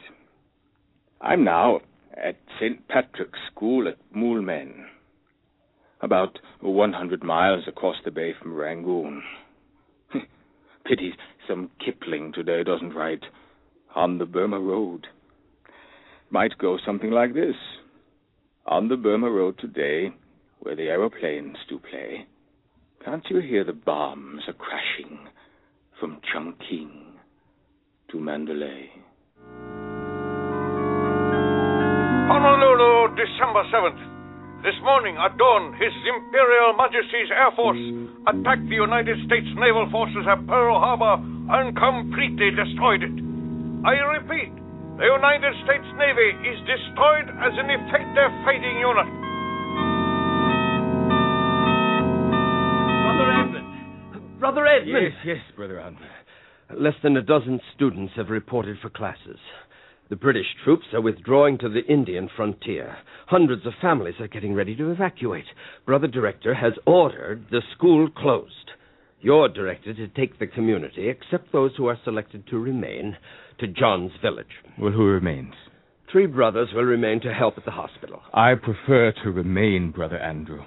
I'm 1.20 1.44
now 1.44 1.80
at 2.14 2.36
St. 2.58 2.86
Patrick's 2.88 3.38
School 3.52 3.86
at 3.88 3.98
Moulmein, 4.14 4.86
about 6.00 6.38
100 6.60 7.22
miles 7.22 7.64
across 7.68 7.96
the 8.04 8.10
bay 8.10 8.32
from 8.40 8.54
Rangoon. 8.54 9.22
Pity 10.84 11.14
some 11.46 11.70
Kipling 11.84 12.32
today 12.32 12.62
doesn't 12.62 12.94
write 12.94 13.24
On 13.94 14.18
the 14.18 14.26
Burma 14.26 14.60
Road. 14.60 15.06
Might 16.30 16.56
go 16.58 16.78
something 16.84 17.10
like 17.10 17.34
this. 17.34 17.56
On 18.70 18.86
the 18.86 18.96
Burma 18.96 19.28
Road 19.28 19.58
today, 19.58 20.14
where 20.60 20.76
the 20.76 20.86
aeroplanes 20.94 21.56
do 21.68 21.80
play, 21.90 22.24
can't 23.04 23.26
you 23.28 23.40
hear 23.40 23.64
the 23.64 23.72
bombs 23.72 24.42
a 24.46 24.52
crashing 24.52 25.18
from 25.98 26.20
Chungking 26.32 27.18
to 28.12 28.20
Mandalay? 28.20 28.90
Honolulu, 32.30 33.16
December 33.18 33.66
7th. 33.74 34.62
This 34.62 34.78
morning 34.84 35.16
at 35.18 35.36
dawn, 35.36 35.74
His 35.74 35.90
Imperial 36.06 36.72
Majesty's 36.78 37.34
Air 37.34 37.50
Force 37.56 37.82
attacked 38.30 38.68
the 38.70 38.78
United 38.78 39.18
States 39.26 39.50
Naval 39.58 39.90
Forces 39.90 40.22
at 40.30 40.46
Pearl 40.46 40.78
Harbor 40.78 41.18
and 41.58 41.74
completely 41.74 42.54
destroyed 42.54 43.02
it. 43.02 43.18
I 43.82 43.98
repeat, 44.14 44.54
the 45.00 45.06
United 45.06 45.54
States 45.64 45.88
Navy 45.96 46.28
is 46.44 46.60
destroyed 46.68 47.32
as 47.40 47.56
an 47.56 47.72
effective 47.72 48.30
fighting 48.44 48.76
unit. 48.84 49.08
Brother 53.08 53.32
Edmund! 53.32 54.38
Brother 54.38 54.66
Edmund! 54.66 55.04
Yes, 55.08 55.12
yes, 55.24 55.56
Brother 55.56 55.80
Andrew. 55.80 56.04
Less 56.76 56.92
than 57.02 57.16
a 57.16 57.22
dozen 57.22 57.60
students 57.74 58.12
have 58.16 58.28
reported 58.28 58.76
for 58.82 58.90
classes. 58.90 59.38
The 60.10 60.16
British 60.16 60.48
troops 60.64 60.86
are 60.92 61.00
withdrawing 61.00 61.56
to 61.58 61.70
the 61.70 61.86
Indian 61.90 62.28
frontier. 62.36 62.98
Hundreds 63.26 63.64
of 63.64 63.72
families 63.80 64.20
are 64.20 64.28
getting 64.28 64.52
ready 64.52 64.76
to 64.76 64.90
evacuate. 64.90 65.46
Brother 65.86 66.08
Director 66.08 66.52
has 66.52 66.74
ordered 66.84 67.46
the 67.50 67.62
school 67.74 68.10
closed. 68.10 68.72
You're 69.22 69.48
directed 69.48 69.96
to 69.96 70.08
take 70.08 70.38
the 70.38 70.46
community, 70.46 71.08
except 71.08 71.52
those 71.52 71.72
who 71.76 71.86
are 71.86 71.98
selected 72.04 72.46
to 72.48 72.58
remain, 72.58 73.16
to 73.58 73.66
John's 73.66 74.12
village. 74.22 74.46
Well, 74.78 74.92
who 74.92 75.04
remains? 75.04 75.52
Three 76.10 76.26
brothers 76.26 76.70
will 76.74 76.84
remain 76.84 77.20
to 77.20 77.32
help 77.32 77.58
at 77.58 77.64
the 77.64 77.70
hospital. 77.70 78.22
I 78.32 78.54
prefer 78.54 79.12
to 79.22 79.30
remain, 79.30 79.90
Brother 79.90 80.18
Andrew. 80.18 80.62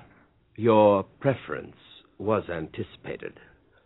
Your 0.56 1.04
preference 1.20 1.76
was 2.20 2.44
anticipated. 2.48 3.40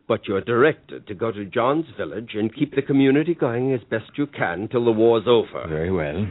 But 0.07 0.27
you're 0.27 0.41
directed 0.41 1.07
to 1.07 1.15
go 1.15 1.31
to 1.31 1.45
John's 1.45 1.85
village 1.97 2.31
and 2.33 2.53
keep 2.53 2.75
the 2.75 2.81
community 2.81 3.35
going 3.35 3.73
as 3.73 3.81
best 3.89 4.11
you 4.17 4.27
can 4.27 4.67
till 4.69 4.85
the 4.85 4.91
war's 4.91 5.25
over. 5.27 5.65
Very 5.67 5.91
well. 5.91 6.27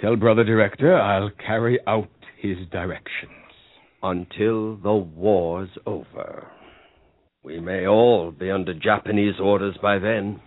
Tell 0.00 0.16
Brother 0.16 0.44
Director 0.44 0.96
I'll 0.96 1.30
carry 1.46 1.78
out 1.86 2.08
his 2.40 2.56
directions. 2.70 3.30
Until 4.02 4.76
the 4.76 4.94
war's 4.94 5.70
over. 5.86 6.48
We 7.44 7.58
may 7.58 7.88
all 7.88 8.30
be 8.30 8.52
under 8.52 8.72
Japanese 8.72 9.34
orders 9.40 9.76
by 9.82 9.98
then. 9.98 10.40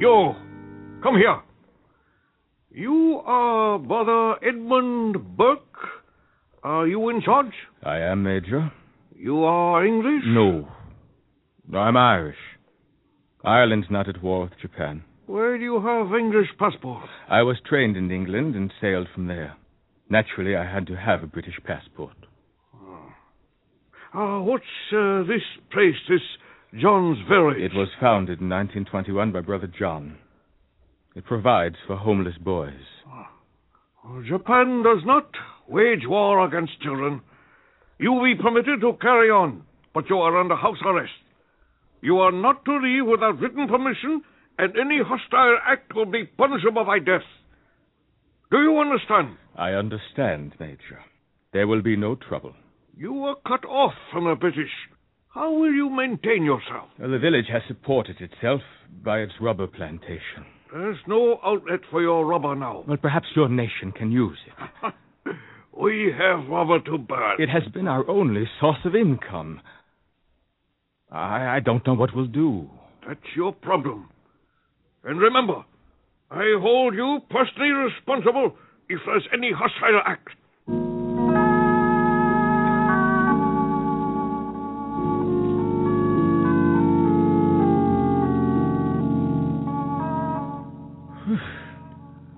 You, 0.00 0.34
come 1.02 1.16
here. 1.16 1.40
You 2.70 3.20
are 3.26 3.80
Brother 3.80 4.36
Edmund 4.46 5.36
Burke. 5.36 5.60
Are 6.62 6.86
you 6.86 7.08
in 7.08 7.20
charge? 7.20 7.52
I 7.82 7.98
am, 7.98 8.22
Major. 8.22 8.70
You 9.16 9.42
are 9.42 9.84
English? 9.84 10.22
No. 10.26 10.68
I'm 11.76 11.96
Irish. 11.96 12.36
Ireland's 13.44 13.88
not 13.90 14.08
at 14.08 14.22
war 14.22 14.42
with 14.42 14.60
Japan. 14.62 15.02
Where 15.26 15.58
do 15.58 15.64
you 15.64 15.80
have 15.80 16.14
English 16.14 16.50
passport? 16.60 17.08
I 17.28 17.42
was 17.42 17.56
trained 17.66 17.96
in 17.96 18.12
England 18.12 18.54
and 18.54 18.72
sailed 18.80 19.08
from 19.12 19.26
there. 19.26 19.56
Naturally, 20.08 20.54
I 20.54 20.64
had 20.72 20.86
to 20.86 20.96
have 20.96 21.24
a 21.24 21.26
British 21.26 21.58
passport. 21.64 22.14
Ah, 24.18 24.40
what's 24.40 24.64
uh, 24.96 25.24
this 25.24 25.42
place, 25.70 25.94
this 26.08 26.22
John's 26.80 27.18
Village? 27.28 27.58
It 27.58 27.74
was 27.74 27.88
founded 28.00 28.40
in 28.40 28.48
1921 28.48 29.30
by 29.30 29.40
Brother 29.42 29.66
John. 29.66 30.16
It 31.14 31.26
provides 31.26 31.76
for 31.86 31.96
homeless 31.96 32.38
boys. 32.40 32.80
Oh, 34.06 34.22
Japan 34.26 34.82
does 34.82 35.04
not 35.04 35.28
wage 35.68 36.06
war 36.06 36.46
against 36.46 36.80
children. 36.80 37.20
You 37.98 38.12
will 38.12 38.24
be 38.24 38.40
permitted 38.42 38.80
to 38.80 38.94
carry 39.02 39.28
on, 39.28 39.64
but 39.92 40.08
you 40.08 40.16
are 40.16 40.40
under 40.40 40.56
house 40.56 40.78
arrest. 40.86 41.12
You 42.00 42.16
are 42.20 42.32
not 42.32 42.64
to 42.64 42.78
leave 42.78 43.04
without 43.04 43.38
written 43.38 43.68
permission, 43.68 44.22
and 44.58 44.72
any 44.78 45.00
hostile 45.06 45.58
act 45.66 45.94
will 45.94 46.06
be 46.06 46.24
punishable 46.24 46.86
by 46.86 47.00
death. 47.00 47.28
Do 48.50 48.62
you 48.62 48.78
understand? 48.78 49.36
I 49.56 49.72
understand, 49.72 50.54
Major. 50.58 51.04
There 51.52 51.66
will 51.66 51.82
be 51.82 51.96
no 51.96 52.14
trouble. 52.14 52.54
You 52.98 53.12
were 53.12 53.34
cut 53.46 53.64
off 53.66 53.92
from 54.10 54.24
the 54.24 54.34
British. 54.34 54.70
How 55.28 55.52
will 55.52 55.72
you 55.72 55.90
maintain 55.90 56.44
yourself? 56.44 56.88
Well, 56.98 57.10
the 57.10 57.18
village 57.18 57.44
has 57.52 57.60
supported 57.68 58.22
itself 58.22 58.62
by 59.04 59.18
its 59.18 59.34
rubber 59.38 59.66
plantation. 59.66 60.46
There's 60.72 60.96
no 61.06 61.38
outlet 61.44 61.80
for 61.90 62.00
your 62.00 62.24
rubber 62.24 62.54
now. 62.54 62.84
Well, 62.88 62.96
perhaps 62.96 63.26
your 63.36 63.50
nation 63.50 63.92
can 63.92 64.10
use 64.10 64.38
it. 64.46 64.94
we 65.78 66.10
have 66.18 66.48
rubber 66.48 66.80
to 66.80 66.96
burn. 66.96 67.36
It 67.38 67.50
has 67.50 67.70
been 67.74 67.86
our 67.86 68.08
only 68.08 68.44
source 68.60 68.78
of 68.86 68.94
income. 68.94 69.60
I, 71.12 71.56
I 71.56 71.60
don't 71.60 71.86
know 71.86 71.94
what 71.94 72.16
we'll 72.16 72.26
do. 72.26 72.70
That's 73.06 73.20
your 73.36 73.52
problem. 73.52 74.08
And 75.04 75.20
remember, 75.20 75.64
I 76.30 76.56
hold 76.58 76.94
you 76.94 77.20
personally 77.28 77.70
responsible 77.70 78.56
if 78.88 79.00
there's 79.04 79.28
any 79.34 79.52
hostile 79.52 80.00
act. 80.06 80.30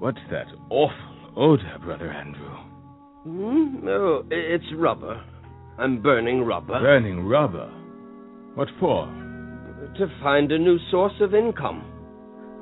What's 0.08 0.20
that 0.30 0.46
awful 0.70 1.32
odor, 1.36 1.78
Brother 1.84 2.10
Andrew? 2.10 2.56
Hmm? 3.24 3.84
No, 3.84 4.24
it's 4.30 4.64
rubber. 4.74 5.22
I'm 5.78 6.00
burning 6.00 6.44
rubber 6.44 6.80
Burning 6.80 7.26
rubber. 7.26 7.70
What 8.54 8.68
for? 8.80 9.04
to 9.98 10.06
find 10.22 10.50
a 10.50 10.58
new 10.58 10.78
source 10.90 11.12
of 11.20 11.34
income. 11.34 11.84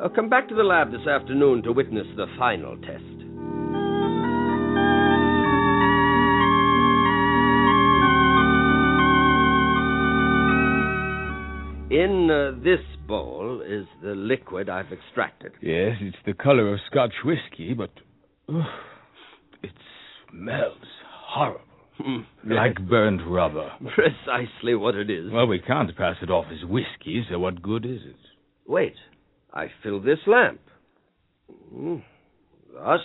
I'll 0.03 0.09
come 0.09 0.29
back 0.29 0.49
to 0.49 0.57
the 0.57 0.65
lab 0.65 0.91
this 0.91 1.07
afternoon 1.07 1.63
to 1.63 1.73
witness 1.73 2.09
the 2.17 2.27
final 2.37 2.77
test. 2.79 3.26
In 11.91 12.29
uh, 12.31 12.59
this 12.65 12.81
bowl 13.07 13.63
is 13.65 13.87
the 14.03 14.15
liquid 14.15 14.69
I've 14.69 14.93
extracted. 14.93 15.53
Yes, 15.63 15.97
it's 16.01 16.17
the 16.27 16.33
color 16.35 16.73
of 16.75 16.81
Scotch 16.91 17.13
whiskey, 17.25 17.75
but 17.75 17.91
ugh, 18.49 18.65
it 19.63 19.71
smells 20.29 20.83
horrible. 21.29 21.61
Hmm. 21.99 22.23
Like 22.45 22.77
burnt 22.89 23.23
rubber. 23.27 23.71
Precisely 23.95 24.75
what 24.75 24.97
it 24.97 25.09
is. 25.09 25.31
Well, 25.33 25.47
we 25.47 25.61
can't 25.61 25.97
pass 25.97 26.17
it 26.23 26.31
off 26.31 26.47
as 26.53 26.69
whiskey, 26.69 27.25
so 27.31 27.39
what 27.39 27.63
good 27.63 27.87
is 27.87 28.01
it? 28.05 28.17
Wait, 28.67 28.97
I 29.55 29.67
fill 29.83 30.01
this 30.01 30.19
lamp. 30.27 30.61
Mm. 31.73 32.03
Thus. 32.75 33.01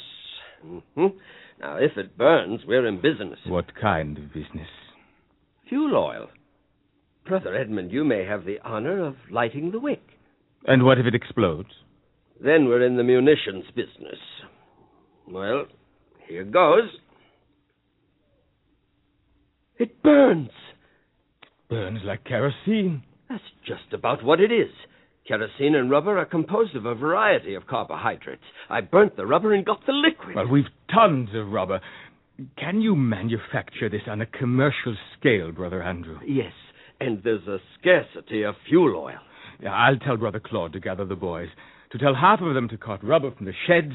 Mhm. 0.66 1.14
Now, 1.60 1.78
if 1.78 1.96
it 1.98 2.18
burns, 2.18 2.62
we're 2.68 2.88
in 2.88 3.00
business. 3.00 3.40
What 3.46 3.76
kind 3.80 4.18
of 4.18 4.34
business? 4.34 4.68
Fuel 5.70 5.96
oil. 5.96 6.30
Brother 7.26 7.56
Edmund, 7.56 7.92
you 7.92 8.04
may 8.04 8.26
have 8.26 8.46
the 8.46 8.60
honor 8.64 9.06
of 9.06 9.16
lighting 9.32 9.72
the 9.72 9.80
wick. 9.80 10.02
And 10.66 10.84
what 10.84 11.00
if 11.00 11.06
it 11.06 11.16
explodes? 11.16 11.70
Then 12.44 12.66
we're 12.66 12.86
in 12.86 12.98
the 12.98 13.04
munitions 13.04 13.66
business. 13.76 14.20
Well, 15.28 15.66
here 16.28 16.44
goes. 16.44 16.90
It 19.78 20.02
burns. 20.04 20.50
Burns 21.70 22.00
like 22.04 22.26
kerosene. 22.26 23.04
That's 23.30 23.42
just 23.66 23.94
about 23.94 24.24
what 24.24 24.40
it 24.40 24.52
is. 24.52 24.72
Kerosene 25.28 25.76
and 25.76 25.90
rubber 25.90 26.18
are 26.18 26.26
composed 26.26 26.76
of 26.76 26.86
a 26.86 26.96
variety 26.96 27.54
of 27.54 27.68
carbohydrates. 27.68 28.44
I 28.70 28.82
burnt 28.82 29.16
the 29.16 29.26
rubber 29.26 29.54
and 29.54 29.66
got 29.66 29.86
the 29.86 29.94
liquid. 29.94 30.36
Well, 30.36 30.48
we've 30.48 30.66
tons 30.94 31.30
of 31.36 31.52
rubber. 31.52 31.80
Can 32.58 32.82
you 32.82 32.96
manufacture 32.96 33.90
this 33.90 34.02
on 34.08 34.22
a 34.22 34.26
commercial 34.26 34.96
scale, 35.18 35.52
Brother 35.52 35.82
Andrew? 35.84 36.18
Yes, 36.28 36.54
and 37.02 37.22
there's 37.24 37.48
a 37.48 37.58
scarcity 37.80 38.44
of 38.44 38.54
fuel 38.70 38.96
oil. 38.96 39.20
Yeah, 39.62 39.74
I'll 39.74 39.98
tell 39.98 40.18
Brother 40.18 40.40
Claude 40.40 40.74
to 40.74 40.80
gather 40.80 41.06
the 41.06 41.16
boys, 41.16 41.50
to 41.92 41.98
tell 41.98 42.14
half 42.14 42.42
of 42.42 42.54
them 42.54 42.70
to 42.70 42.78
cut 42.78 43.04
rubber 43.04 43.32
from 43.32 43.48
the 43.48 43.54
sheds, 43.68 43.94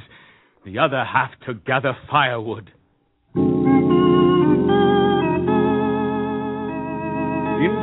the 0.64 0.78
other 0.78 1.04
half 1.04 1.30
to 1.46 1.54
gather 1.54 1.96
firewood. 2.10 2.72
In 3.36 3.42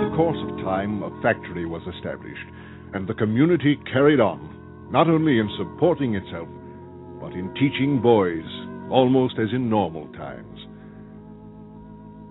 the 0.02 0.12
course 0.16 0.38
of 0.50 0.58
time, 0.64 1.02
a 1.02 1.22
factory 1.22 1.66
was 1.66 1.82
established, 1.96 2.46
and 2.94 3.08
the 3.08 3.14
community 3.14 3.78
carried 3.92 4.20
on, 4.20 4.90
not 4.92 5.08
only 5.08 5.40
in 5.40 5.50
supporting 5.58 6.16
itself, 6.16 6.50
but 7.22 7.32
in 7.32 7.54
teaching 7.54 8.02
boys, 8.02 8.44
almost 8.92 9.36
as 9.40 9.50
in 9.54 9.70
normal 9.70 10.08
times. 10.14 10.60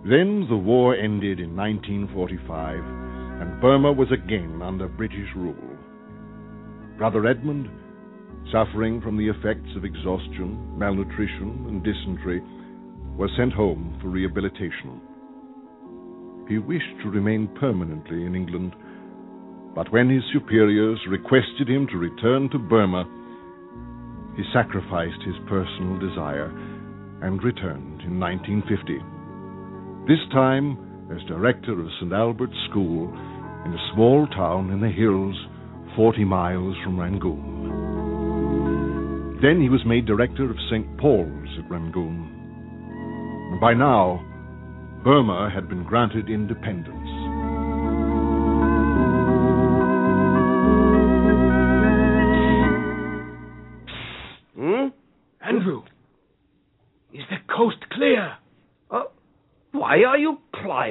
Then 0.05 0.47
the 0.49 0.57
war 0.57 0.97
ended 0.97 1.38
in 1.38 1.55
1945, 1.55 2.79
and 3.41 3.61
Burma 3.61 3.93
was 3.93 4.11
again 4.11 4.61
under 4.61 4.88
British 4.88 5.31
rule. 5.37 5.79
Brother 6.99 7.25
Edmund, 7.29 7.71
suffering 8.51 9.01
from 9.01 9.17
the 9.17 9.29
effects 9.29 9.71
of 9.77 9.85
exhaustion, 9.85 10.77
malnutrition, 10.77 11.67
and 11.69 11.85
dysentery, 11.85 12.43
was 13.17 13.31
sent 13.37 13.53
home 13.53 13.97
for 14.03 14.09
rehabilitation. 14.09 15.01
He 16.49 16.59
wished 16.59 16.99
to 17.05 17.11
remain 17.11 17.47
permanently 17.61 18.27
in 18.27 18.35
England, 18.35 18.75
but 19.73 19.93
when 19.93 20.11
his 20.11 20.25
superiors 20.33 20.99
requested 21.09 21.69
him 21.69 21.87
to 21.87 21.97
return 21.97 22.51
to 22.51 22.59
Burma, 22.59 23.07
he 24.37 24.43
sacrificed 24.53 25.23
his 25.25 25.37
personal 25.49 25.97
desire 26.01 26.51
and 27.23 27.41
returned 27.45 28.03
in 28.03 28.19
1950. 28.19 29.22
This 30.09 30.19
time 30.33 30.77
as 31.15 31.23
director 31.29 31.79
of 31.81 31.87
St. 32.01 32.12
Albert's 32.12 32.59
School 32.69 33.07
in 33.65 33.73
a 33.73 33.91
small 33.95 34.27
town 34.27 34.71
in 34.73 34.81
the 34.81 34.91
hills 34.91 35.37
40 35.95 36.25
miles 36.25 36.75
from 36.83 36.99
Rangoon. 36.99 37.53
Then 39.41 39.61
he 39.62 39.69
was 39.69 39.87
made 39.87 40.05
director 40.05 40.51
of 40.51 40.57
St. 40.69 40.99
Paul's 40.99 41.49
at 41.57 41.71
Rangoon. 41.71 42.29
And 43.53 43.61
by 43.61 43.75
now, 43.75 44.21
Burma 45.05 45.49
had 45.55 45.69
been 45.69 45.85
granted 45.85 46.29
independence. 46.29 47.12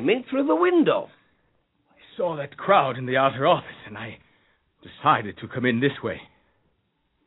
Climbing 0.02 0.24
through 0.30 0.48
the 0.48 0.56
window? 0.56 1.10
I 1.92 2.18
saw 2.18 2.36
that 2.38 2.58
crowd 2.58 2.98
in 2.98 3.06
the 3.06 3.18
outer 3.18 3.48
office, 3.48 3.70
and 3.88 3.98
I 3.98 4.18
decided 4.82 5.38
to 5.38 5.48
come 5.48 5.66
in 5.66 5.80
this 5.80 5.92
way. 6.04 6.20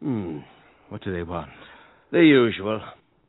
Hmm. 0.01 0.39
What 0.89 1.03
do 1.03 1.13
they 1.13 1.23
want? 1.23 1.51
The 2.13 2.19
usual. 2.19 2.81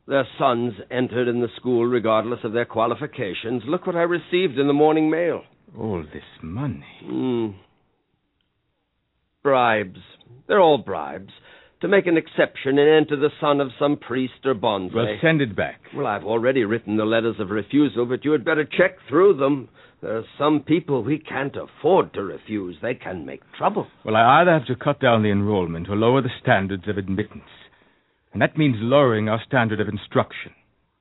Their 0.07 0.27
sons 0.37 0.73
entered 0.91 1.27
in 1.27 1.41
the 1.41 1.47
school 1.55 1.85
regardless 1.85 2.39
of 2.43 2.53
their 2.53 2.65
qualifications. 2.65 3.63
Look 3.65 3.87
what 3.87 3.95
I 3.95 4.01
received 4.01 4.59
in 4.59 4.67
the 4.67 4.73
morning 4.73 5.09
mail. 5.09 5.41
All 5.77 6.03
this 6.13 6.23
money. 6.43 6.83
Hmm. 7.03 7.47
Bribes. 9.41 9.99
They're 10.47 10.59
all 10.59 10.79
bribes. 10.79 11.31
To 11.81 11.87
make 11.89 12.07
an 12.07 12.17
exception 12.17 12.79
and 12.79 12.89
enter 12.89 13.15
the 13.15 13.29
son 13.39 13.59
of 13.59 13.69
some 13.77 13.97
priest 13.97 14.45
or 14.45 14.53
bonze. 14.53 14.93
Well, 14.93 15.05
send 15.21 15.41
it 15.41 15.55
back. 15.55 15.81
Well, 15.95 16.07
I've 16.07 16.23
already 16.23 16.63
written 16.63 16.97
the 16.97 17.05
letters 17.05 17.35
of 17.39 17.49
refusal, 17.49 18.05
but 18.05 18.23
you 18.23 18.31
had 18.31 18.45
better 18.45 18.63
check 18.63 18.97
through 19.09 19.37
them. 19.37 19.69
There 20.01 20.17
are 20.17 20.23
some 20.37 20.61
people 20.61 21.03
we 21.03 21.19
can't 21.19 21.55
afford 21.55 22.13
to 22.13 22.23
refuse. 22.23 22.77
They 22.81 22.95
can 22.95 23.25
make 23.25 23.41
trouble. 23.57 23.87
Well, 24.03 24.15
I 24.15 24.41
either 24.41 24.51
have 24.51 24.67
to 24.67 24.75
cut 24.75 24.99
down 24.99 25.21
the 25.21 25.31
enrollment 25.31 25.89
or 25.89 25.95
lower 25.95 26.21
the 26.21 26.29
standards 26.41 26.87
of 26.87 26.97
admittance. 26.97 27.43
And 28.33 28.41
that 28.41 28.57
means 28.57 28.75
lowering 28.79 29.29
our 29.29 29.41
standard 29.45 29.79
of 29.79 29.87
instruction. 29.87 30.53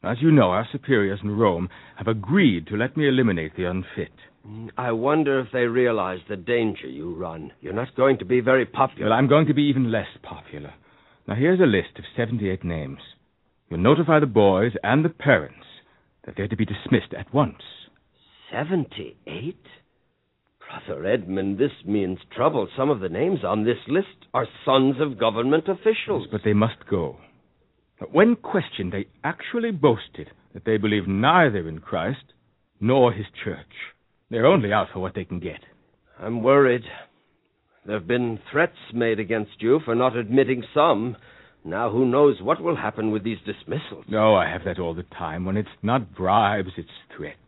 As 0.03 0.19
you 0.21 0.31
know, 0.31 0.51
our 0.51 0.69
superiors 0.71 1.21
in 1.23 1.31
Rome 1.31 1.69
have 1.97 2.09
agreed 2.09 2.67
to 2.67 2.77
let 2.77 2.97
me 2.97 3.09
eliminate 3.09 3.57
the 3.57 3.65
unfit. 3.65 4.13
Mm, 4.47 4.71
I 4.77 4.93
wonder 4.93 5.41
if 5.41 5.49
they 5.53 5.65
realize 5.65 6.21
the 6.29 6.37
danger 6.37 6.87
you 6.87 7.15
run. 7.15 7.53
You're 7.61 7.73
not 7.73 7.95
going 7.97 8.19
to 8.19 8.25
be 8.25 8.41
very 8.41 8.67
popular. 8.67 9.11
Well, 9.11 9.19
I'm 9.19 9.29
going 9.29 9.47
to 9.47 9.55
be 9.55 9.65
even 9.65 9.91
less 9.91 10.09
popular. 10.23 10.75
Now, 11.27 11.35
here's 11.35 11.61
a 11.61 11.65
list 11.65 11.99
of 11.99 12.05
78 12.17 12.65
names. 12.65 12.99
You'll 13.71 13.81
notify 13.81 14.21
the 14.21 14.27
boys 14.27 14.73
and 14.83 15.05
the 15.05 15.09
parents 15.09 15.65
that 16.27 16.35
they're 16.37 16.49
to 16.49 16.57
be 16.57 16.67
dismissed 16.67 17.15
at 17.19 17.33
once. 17.33 17.63
78? 18.53 19.57
Brother 20.61 21.07
Edmund, 21.07 21.59
this 21.59 21.73
means 21.87 22.19
trouble. 22.35 22.69
Some 22.77 22.91
of 22.91 23.01
the 23.01 23.09
names 23.09 23.41
on 23.45 23.65
this 23.65 23.79
list 23.89 24.27
are 24.33 24.47
sons 24.65 24.97
of 25.01 25.19
government 25.19 25.69
officials. 25.69 26.27
But 26.31 26.43
they 26.45 26.53
must 26.53 26.87
go. 26.91 27.17
But 27.99 28.13
When 28.13 28.37
questioned, 28.37 28.93
they 28.93 29.07
actually 29.23 29.71
boasted 29.71 30.31
that 30.53 30.65
they 30.65 30.77
believe 30.77 31.07
neither 31.07 31.69
in 31.69 31.79
Christ 31.79 32.33
nor 32.81 33.13
his 33.13 33.27
church. 33.45 33.94
They're 34.31 34.47
only 34.47 34.73
out 34.73 34.89
for 34.93 35.01
what 35.01 35.15
they 35.15 35.25
can 35.25 35.41
get. 35.41 35.61
I'm 36.19 36.43
worried. 36.43 36.85
There 37.87 37.99
have 37.99 38.07
been 38.07 38.39
threats 38.51 38.77
made 38.95 39.21
against 39.21 39.61
you 39.61 39.81
for 39.85 39.95
not 39.95 40.17
admitting 40.17 40.63
some. 40.73 41.17
Now 41.65 41.91
who 41.91 42.07
knows 42.07 42.41
what 42.41 42.63
will 42.63 42.77
happen 42.77 43.11
with 43.11 43.25
these 43.25 43.39
dismissals? 43.45 44.05
No, 44.09 44.35
I 44.35 44.49
have 44.49 44.65
that 44.65 44.79
all 44.79 44.95
the 44.95 45.03
time. 45.03 45.45
When 45.45 45.57
it's 45.57 45.69
not 45.83 46.15
bribes, 46.15 46.71
it's 46.77 46.89
threats. 47.17 47.39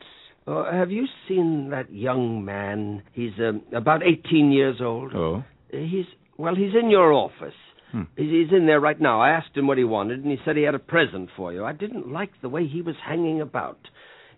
Uh, 0.47 0.71
have 0.73 0.91
you 0.91 1.07
seen 1.29 1.71
that 1.71 1.93
young 1.93 2.45
man? 2.45 3.03
He's 3.12 3.33
um, 3.39 3.62
about 3.75 4.03
18 4.03 4.53
years 4.53 4.77
old. 4.81 5.12
Oh? 5.15 5.45
He's, 5.71 6.05
well, 6.39 6.55
he's 6.55 6.73
in 6.81 6.89
your 6.89 7.12
office. 7.12 7.55
Hmm. 7.93 8.03
He's 8.17 8.53
in 8.53 8.67
there 8.67 8.81
right 8.81 9.01
now. 9.01 9.21
I 9.21 9.31
asked 9.31 9.57
him 9.57 9.67
what 9.67 9.79
he 9.79 9.85
wanted, 9.85 10.23
and 10.23 10.31
he 10.31 10.39
said 10.45 10.57
he 10.57 10.62
had 10.62 10.75
a 10.75 10.81
present 10.81 11.31
for 11.37 11.53
you. 11.53 11.65
I 11.65 11.73
didn't 11.73 12.12
like 12.12 12.31
the 12.43 12.49
way 12.49 12.67
he 12.67 12.81
was 12.81 12.95
hanging 13.05 13.41
about. 13.41 13.79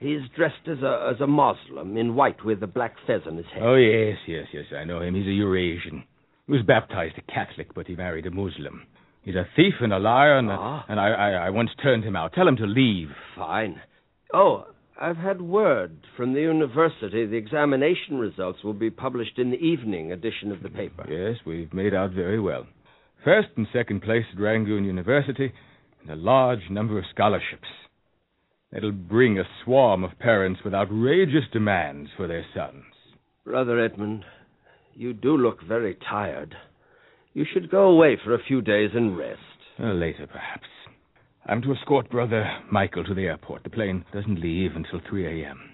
He's 0.01 0.21
dressed 0.37 0.67
as 0.69 0.79
a 0.83 1.13
as 1.15 1.21
a 1.21 1.27
Moslem 1.27 1.97
in 1.97 2.15
white 2.15 2.45
with 2.45 2.63
a 2.63 2.67
black 2.69 2.95
fez 3.07 3.23
on 3.27 3.37
his 3.37 3.47
head. 3.53 3.63
Oh, 3.63 3.75
yes, 3.75 4.17
yes, 4.27 4.47
yes, 4.53 4.65
I 4.77 4.85
know 4.85 5.01
him. 5.01 5.15
He's 5.15 5.27
a 5.27 5.31
Eurasian. 5.33 6.05
He 6.47 6.53
was 6.53 6.63
baptized 6.63 7.17
a 7.19 7.33
Catholic, 7.33 7.75
but 7.75 7.87
he 7.87 7.97
married 7.97 8.27
a 8.27 8.31
Muslim. 8.31 8.87
He's 9.23 9.35
a 9.35 9.47
thief 9.57 9.75
and 9.81 9.93
a 9.93 9.99
liar, 9.99 10.39
and, 10.39 10.49
Ah. 10.51 10.85
and 10.89 10.99
I, 11.01 11.09
I, 11.11 11.31
I 11.47 11.51
once 11.51 11.71
turned 11.83 12.05
him 12.05 12.17
out. 12.17 12.33
Tell 12.33 12.49
him 12.49 12.57
to 12.57 12.67
leave. 12.67 13.09
Fine. 13.37 13.81
Oh, 14.33 14.67
I've 15.01 15.17
had 15.19 15.43
word 15.43 15.99
from 16.17 16.33
the 16.33 16.41
university 16.41 17.27
the 17.27 17.37
examination 17.37 18.19
results 18.19 18.65
will 18.65 18.73
be 18.73 18.91
published 18.91 19.39
in 19.39 19.51
the 19.51 19.59
evening 19.59 20.13
edition 20.13 20.51
of 20.53 20.63
the 20.63 20.71
paper. 20.71 21.05
Yes, 21.11 21.37
we've 21.45 21.73
made 21.75 21.93
out 21.95 22.13
very 22.13 22.41
well. 22.41 22.67
First 23.25 23.49
and 23.57 23.67
second 23.73 24.03
place 24.03 24.25
at 24.33 24.41
Rangoon 24.41 24.85
University, 24.85 25.53
and 26.03 26.11
a 26.11 26.17
large 26.17 26.71
number 26.71 26.99
of 26.99 27.05
scholarships. 27.13 27.69
It'll 28.71 28.93
bring 28.93 29.39
a 29.39 29.49
swarm 29.65 30.05
of 30.05 30.19
parents 30.19 30.61
with 30.63 30.75
outrageous 30.75 31.45
demands 31.53 32.11
for 32.17 32.27
their 32.27 32.45
sons. 32.55 32.85
Brother 33.45 33.83
Edmund, 33.83 34.25
you 34.95 35.15
do 35.15 35.37
look 35.37 35.63
very 35.63 35.97
tired. 36.09 36.55
You 37.33 37.47
should 37.51 37.71
go 37.71 37.85
away 37.85 38.19
for 38.23 38.35
a 38.35 38.43
few 38.43 38.61
days 38.61 38.91
and 38.95 39.17
rest. 39.17 39.41
Uh, 39.81 39.93
later, 39.93 40.27
perhaps. 40.27 40.67
I'm 41.47 41.63
to 41.63 41.73
escort 41.73 42.11
Brother 42.11 42.47
Michael 42.71 43.05
to 43.05 43.15
the 43.15 43.27
airport. 43.27 43.63
The 43.63 43.71
plane 43.71 44.05
doesn't 44.13 44.41
leave 44.41 44.73
until 44.77 45.01
3 45.09 45.43
a.m. 45.45 45.71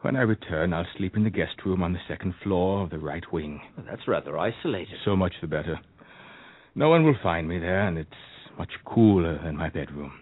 When 0.00 0.16
I 0.16 0.22
return, 0.22 0.72
I'll 0.72 0.86
sleep 0.96 1.16
in 1.16 1.24
the 1.24 1.30
guest 1.30 1.66
room 1.66 1.82
on 1.82 1.92
the 1.92 1.98
second 2.08 2.34
floor 2.42 2.82
of 2.82 2.90
the 2.90 2.98
right 2.98 3.24
wing. 3.30 3.60
Well, 3.76 3.84
that's 3.90 4.08
rather 4.08 4.38
isolated. 4.38 4.94
So 5.04 5.16
much 5.16 5.34
the 5.42 5.48
better. 5.48 5.78
No 6.74 6.88
one 6.88 7.04
will 7.04 7.16
find 7.22 7.46
me 7.46 7.58
there, 7.58 7.86
and 7.86 7.98
it's 7.98 8.10
much 8.56 8.70
cooler 8.86 9.38
than 9.42 9.56
my 9.56 9.68
bedroom. 9.68 10.12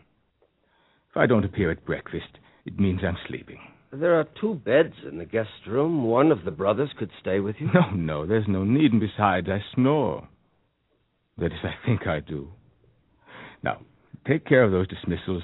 If 1.16 1.20
I 1.20 1.24
don't 1.24 1.46
appear 1.46 1.70
at 1.70 1.86
breakfast, 1.86 2.28
it 2.66 2.78
means 2.78 3.00
I'm 3.02 3.16
sleeping. 3.26 3.58
There 3.90 4.20
are 4.20 4.26
two 4.38 4.56
beds 4.56 4.92
in 5.10 5.16
the 5.16 5.24
guest 5.24 5.48
room. 5.66 6.04
One 6.04 6.30
of 6.30 6.44
the 6.44 6.50
brothers 6.50 6.90
could 6.98 7.08
stay 7.22 7.40
with 7.40 7.56
you. 7.58 7.70
No, 7.74 7.90
no, 7.94 8.26
there's 8.26 8.44
no 8.46 8.64
need, 8.64 8.92
and 8.92 9.00
besides, 9.00 9.48
I 9.48 9.60
snore. 9.74 10.28
That 11.38 11.46
is, 11.46 11.58
I 11.64 11.86
think 11.86 12.06
I 12.06 12.20
do. 12.20 12.52
Now, 13.62 13.80
take 14.26 14.44
care 14.44 14.62
of 14.62 14.72
those 14.72 14.88
dismissals, 14.88 15.42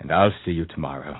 and 0.00 0.12
I'll 0.12 0.34
see 0.44 0.50
you 0.50 0.66
tomorrow. 0.66 1.18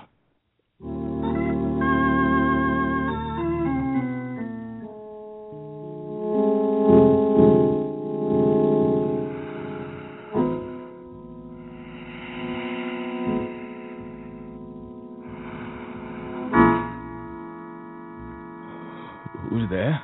There? 19.68 20.00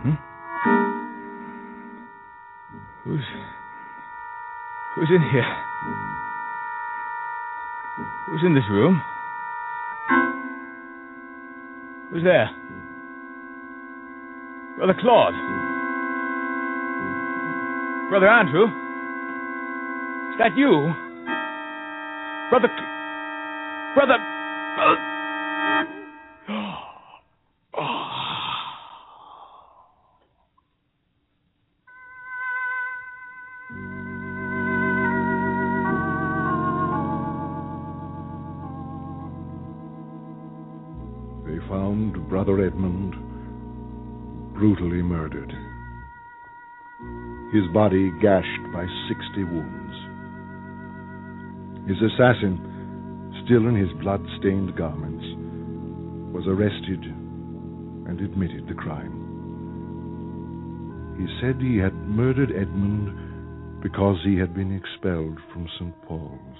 Hmm? 0.00 0.14
Who's 3.04 3.20
who's 4.94 5.10
in 5.10 5.20
here? 5.30 5.56
Who's 8.26 8.42
in 8.46 8.54
this 8.54 8.64
room? 8.70 9.02
Who's 12.10 12.22
there? 12.24 12.48
Brother 14.76 14.94
Claude. 14.98 15.34
Brother 18.08 18.28
Andrew. 18.28 18.64
Is 20.32 20.38
that 20.38 20.56
you? 20.56 20.94
Brother. 22.48 22.68
Brother. 23.94 24.33
His 47.54 47.70
body 47.72 48.10
gashed 48.20 48.72
by 48.72 48.84
60 49.06 49.44
wounds. 49.44 49.94
His 51.86 51.98
assassin, 52.02 52.58
still 53.44 53.68
in 53.68 53.76
his 53.76 53.92
blood-stained 54.02 54.74
garments, 54.74 55.24
was 56.34 56.48
arrested 56.48 57.04
and 58.08 58.20
admitted 58.20 58.66
the 58.66 58.74
crime. 58.74 59.14
He 61.16 61.28
said 61.40 61.60
he 61.60 61.78
had 61.78 61.94
murdered 61.94 62.50
Edmund 62.50 63.80
because 63.84 64.18
he 64.24 64.36
had 64.36 64.52
been 64.52 64.74
expelled 64.74 65.38
from 65.52 65.68
St. 65.78 65.94
Paul's. 66.08 66.58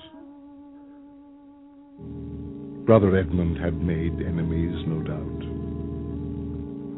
Brother 2.86 3.16
Edmund 3.16 3.58
had 3.58 3.82
made 3.82 4.22
enemies, 4.22 4.86
no 4.86 5.02
doubt, 5.02 5.40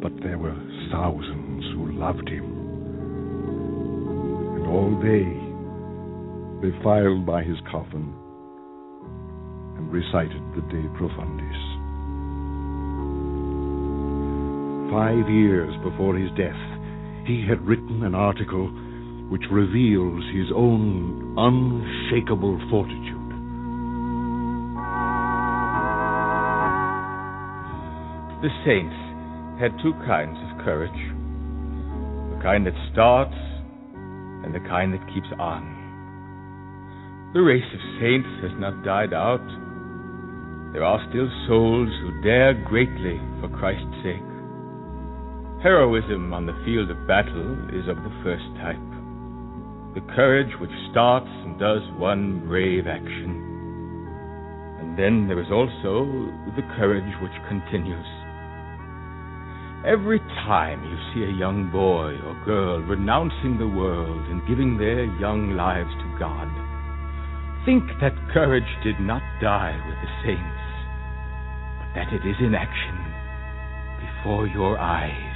but 0.03 0.23
there 0.23 0.37
were 0.37 0.55
thousands 0.93 1.65
who 1.73 1.93
loved 1.93 2.29
him. 2.29 2.56
All 4.67 4.91
day 5.01 5.31
they 6.61 6.83
filed 6.83 7.25
by 7.25 7.45
his 7.45 7.57
coffin 7.71 8.13
and 9.77 9.93
recited 9.93 10.43
the 10.57 10.63
De 10.63 10.89
Profundis. 10.99 11.63
Five 14.91 15.31
years 15.31 15.73
before 15.85 16.17
his 16.17 16.31
death, 16.37 16.59
he 17.27 17.45
had 17.47 17.61
written 17.67 18.03
an 18.03 18.15
article 18.15 18.67
which 19.29 19.43
reveals 19.53 20.25
his 20.35 20.51
own 20.55 21.35
unshakable 21.39 22.59
fortitude. 22.69 23.31
The 28.43 28.51
saints 28.65 28.97
had 29.61 29.79
two 29.83 29.95
kinds 30.07 30.39
of 30.51 30.65
courage 30.65 30.91
the 32.35 32.43
kind 32.43 32.67
that 32.67 32.75
starts 32.93 33.35
and 34.47 34.55
the 34.55 34.63
kind 34.71 34.95
that 34.95 35.03
keeps 35.13 35.29
on. 35.39 35.67
The 37.35 37.43
race 37.43 37.67
of 37.75 38.01
saints 38.01 38.31
has 38.47 38.55
not 38.57 38.87
died 38.87 39.13
out. 39.13 39.45
There 40.73 40.87
are 40.87 41.03
still 41.11 41.29
souls 41.51 41.91
who 42.01 42.23
dare 42.23 42.55
greatly 42.55 43.19
for 43.43 43.51
Christ's 43.59 43.99
sake. 44.07 44.31
Heroism 45.61 46.33
on 46.33 46.47
the 46.47 46.57
field 46.65 46.89
of 46.91 47.07
battle 47.11 47.59
is 47.75 47.91
of 47.91 47.99
the 48.07 48.15
first 48.23 48.47
type 48.63 48.81
the 49.97 50.13
courage 50.15 50.53
which 50.61 50.71
starts 50.91 51.27
and 51.27 51.59
does 51.59 51.81
one 51.97 52.47
brave 52.47 52.87
action. 52.87 53.33
And 54.79 54.93
then 54.99 55.27
there 55.27 55.41
is 55.41 55.51
also 55.51 56.05
the 56.53 56.69
courage 56.77 57.11
which 57.23 57.33
continues. 57.49 58.05
Every 59.87 60.19
time 60.19 60.83
you 60.83 60.99
see 61.15 61.23
a 61.23 61.39
young 61.39 61.71
boy 61.71 62.19
or 62.27 62.35
girl 62.45 62.81
renouncing 62.83 63.57
the 63.57 63.69
world 63.69 64.27
and 64.27 64.43
giving 64.49 64.77
their 64.77 65.05
young 65.21 65.55
lives 65.55 65.95
to 66.03 66.19
God, 66.19 66.51
think 67.65 67.87
that 68.01 68.19
courage 68.35 68.67
did 68.83 68.99
not 68.99 69.23
die 69.41 69.79
with 69.87 69.95
the 70.03 70.11
saints, 70.27 70.67
but 71.79 71.95
that 71.95 72.11
it 72.11 72.27
is 72.27 72.35
in 72.43 72.57
action 72.59 72.99
before 74.03 74.49
your 74.49 74.77
eyes. 74.77 75.36